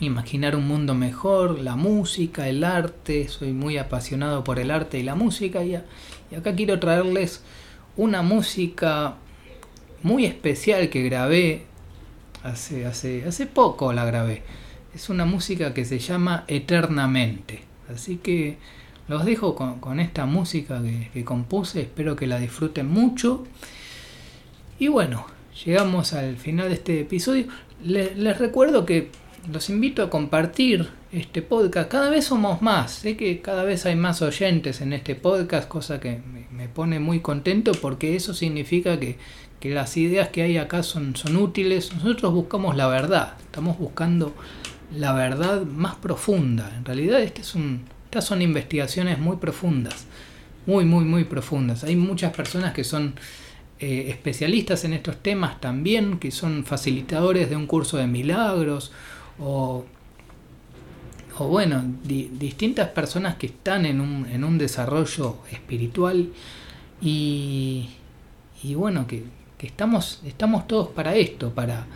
imaginar 0.00 0.56
un 0.56 0.66
mundo 0.66 0.94
mejor, 0.94 1.60
la 1.60 1.76
música, 1.76 2.48
el 2.48 2.64
arte, 2.64 3.28
soy 3.28 3.52
muy 3.52 3.76
apasionado 3.76 4.44
por 4.44 4.58
el 4.58 4.70
arte 4.70 4.98
y 4.98 5.02
la 5.02 5.14
música 5.14 5.62
y, 5.62 5.74
acá 5.74 6.54
quiero 6.56 6.80
traerles 6.80 7.42
una 7.98 8.22
música 8.22 9.16
muy 10.02 10.24
especial 10.24 10.88
que 10.88 11.02
grabé 11.02 11.66
hace, 12.42 12.86
hace, 12.86 13.24
hace 13.26 13.46
poco 13.46 13.92
la 13.92 14.06
grabé. 14.06 14.42
Es 14.94 15.10
una 15.10 15.26
música 15.26 15.74
que 15.74 15.84
se 15.84 15.98
llama 15.98 16.44
Eternamente. 16.48 17.62
Así 17.92 18.16
que 18.16 18.56
los 19.10 19.24
dejo 19.24 19.56
con, 19.56 19.98
esta 19.98 20.24
música 20.24 20.80
que, 21.12 21.24
compuse, 21.24 21.80
espero 21.80 22.14
que 22.14 22.28
la 22.28 22.38
disfruten 22.38 22.86
mucho. 22.86 23.44
Y 24.78 24.86
bueno, 24.86 25.26
llegamos 25.64 26.12
al 26.12 26.36
final 26.36 26.68
de 26.68 26.74
este 26.74 27.00
episodio. 27.00 27.46
les 27.82 28.38
recuerdo 28.38 28.86
que 28.86 29.10
los 29.52 29.68
invito 29.68 30.04
a 30.04 30.10
compartir 30.10 30.90
este 31.10 31.42
podcast. 31.42 31.90
Cada 31.90 32.08
vez 32.08 32.26
somos 32.26 32.62
más. 32.62 32.92
Sé 32.92 33.16
que 33.16 33.40
cada 33.40 33.64
vez 33.64 33.84
hay 33.84 33.96
más 33.96 34.22
oyentes 34.22 34.80
en 34.80 34.92
este 34.92 35.16
podcast, 35.16 35.66
cosa 35.66 35.98
que 35.98 36.20
me, 36.52 36.68
pone 36.68 37.00
muy 37.00 37.18
contento 37.18 37.72
porque 37.72 38.14
eso 38.14 38.32
significa 38.32 39.00
que, 39.00 39.18
las 39.62 39.96
ideas 39.96 40.28
que 40.28 40.42
hay 40.42 40.56
acá 40.56 40.84
son, 40.84 41.16
son 41.16 41.36
útiles. 41.36 41.92
Nosotros 41.94 42.32
buscamos 42.32 42.76
la 42.76 42.86
verdad. 42.86 43.34
Estamos 43.40 43.76
buscando 43.76 44.34
la 44.96 45.12
verdad 45.14 45.62
más 45.62 45.96
profunda. 45.96 46.72
En 46.76 46.84
realidad 46.84 47.20
este 47.20 47.40
es 47.40 47.56
un, 47.56 47.82
estas 48.10 48.24
son 48.24 48.42
investigaciones 48.42 49.20
muy 49.20 49.36
profundas, 49.36 50.04
muy, 50.66 50.84
muy, 50.84 51.04
muy 51.04 51.22
profundas. 51.22 51.84
Hay 51.84 51.94
muchas 51.94 52.32
personas 52.32 52.72
que 52.74 52.82
son 52.82 53.14
eh, 53.78 54.06
especialistas 54.08 54.84
en 54.84 54.94
estos 54.94 55.18
temas 55.18 55.60
también, 55.60 56.18
que 56.18 56.32
son 56.32 56.64
facilitadores 56.64 57.48
de 57.48 57.54
un 57.54 57.68
curso 57.68 57.98
de 57.98 58.08
milagros 58.08 58.90
o, 59.38 59.84
o 61.38 61.46
bueno, 61.46 61.84
distintas 62.02 62.88
personas 62.88 63.36
que 63.36 63.46
están 63.46 63.86
en 63.86 64.00
un, 64.00 64.26
en 64.26 64.42
un 64.42 64.58
desarrollo 64.58 65.36
espiritual 65.52 66.30
y, 67.00 67.90
y 68.64 68.74
bueno, 68.74 69.06
que, 69.06 69.22
que, 69.56 69.68
estamos, 69.68 70.20
estamos 70.26 70.66
todos 70.66 70.88
para 70.88 71.14
esto, 71.14 71.54
para, 71.54 71.86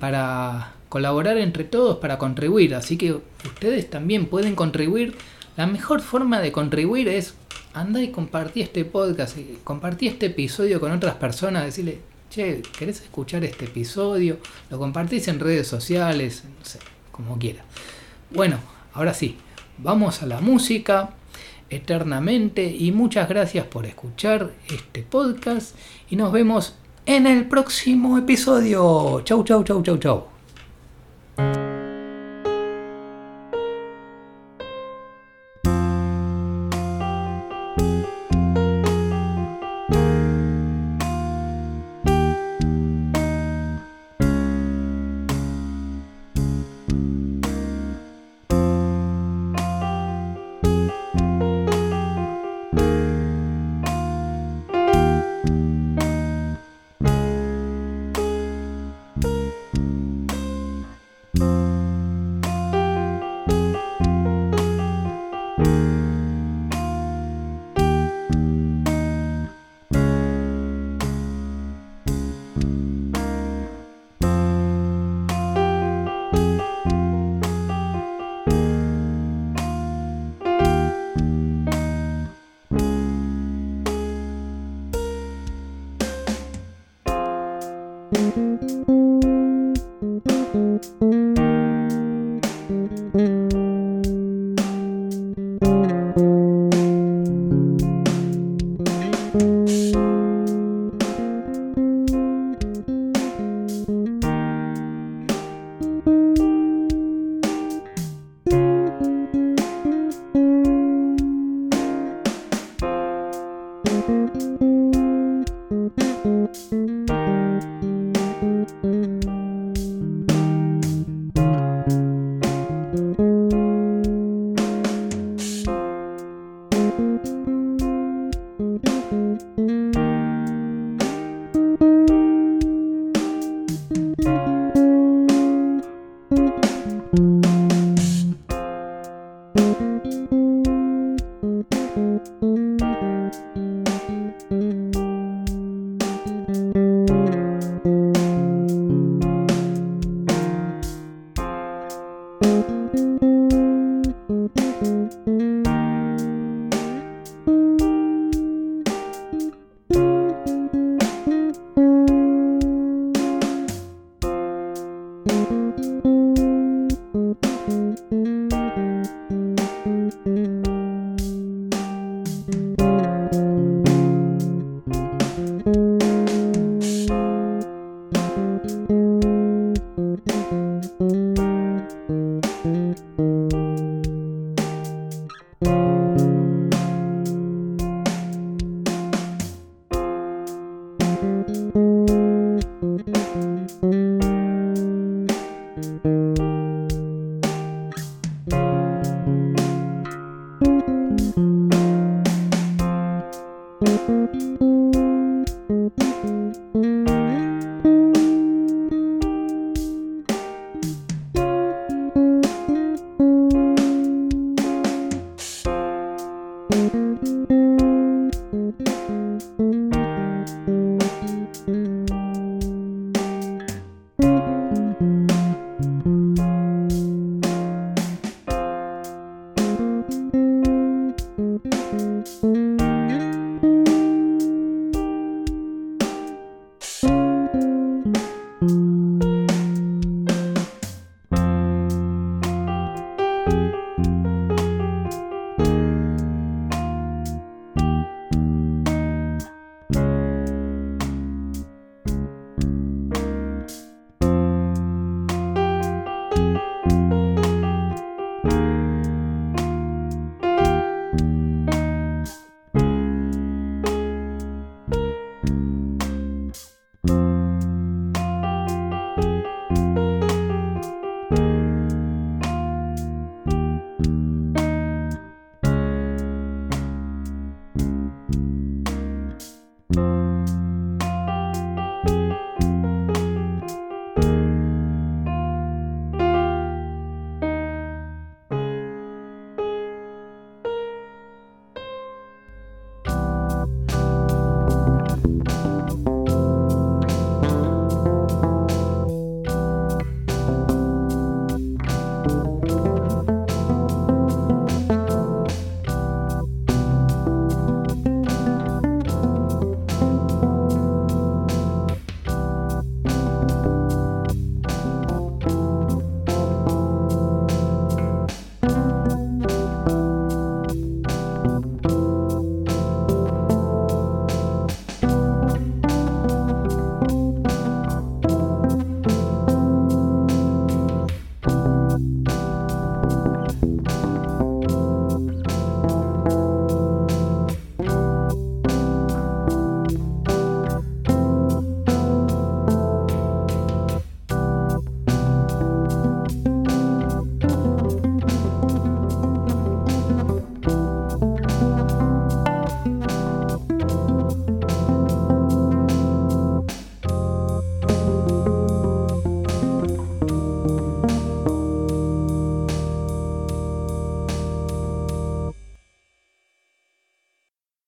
para 0.00 0.72
colaborar 0.88 1.36
entre 1.36 1.64
todos, 1.64 1.98
para 1.98 2.16
contribuir. 2.16 2.74
Así 2.74 2.96
que 2.96 3.12
ustedes 3.44 3.90
también 3.90 4.24
pueden 4.24 4.54
contribuir. 4.54 5.14
La 5.60 5.66
mejor 5.66 6.00
forma 6.00 6.40
de 6.40 6.52
contribuir 6.52 7.06
es 7.06 7.34
andar 7.74 8.02
y 8.02 8.10
compartir 8.10 8.62
este 8.62 8.86
podcast, 8.86 9.36
compartir 9.62 10.12
este 10.12 10.24
episodio 10.24 10.80
con 10.80 10.90
otras 10.90 11.16
personas, 11.16 11.66
decirle, 11.66 12.00
che, 12.30 12.62
¿querés 12.78 13.02
escuchar 13.02 13.44
este 13.44 13.66
episodio? 13.66 14.38
Lo 14.70 14.78
compartís 14.78 15.28
en 15.28 15.38
redes 15.38 15.68
sociales, 15.68 16.44
no 16.58 16.64
sé, 16.64 16.78
como 17.12 17.38
quiera. 17.38 17.62
Bueno, 18.30 18.56
ahora 18.94 19.12
sí, 19.12 19.36
vamos 19.76 20.22
a 20.22 20.26
la 20.26 20.40
música 20.40 21.10
eternamente 21.68 22.64
y 22.64 22.90
muchas 22.92 23.28
gracias 23.28 23.66
por 23.66 23.84
escuchar 23.84 24.52
este 24.66 25.02
podcast 25.02 25.76
y 26.08 26.16
nos 26.16 26.32
vemos 26.32 26.74
en 27.04 27.26
el 27.26 27.44
próximo 27.44 28.16
episodio. 28.16 29.20
Chau, 29.24 29.44
chau, 29.44 29.62
chau, 29.62 29.82
chau, 29.82 29.98
chau. 29.98 30.39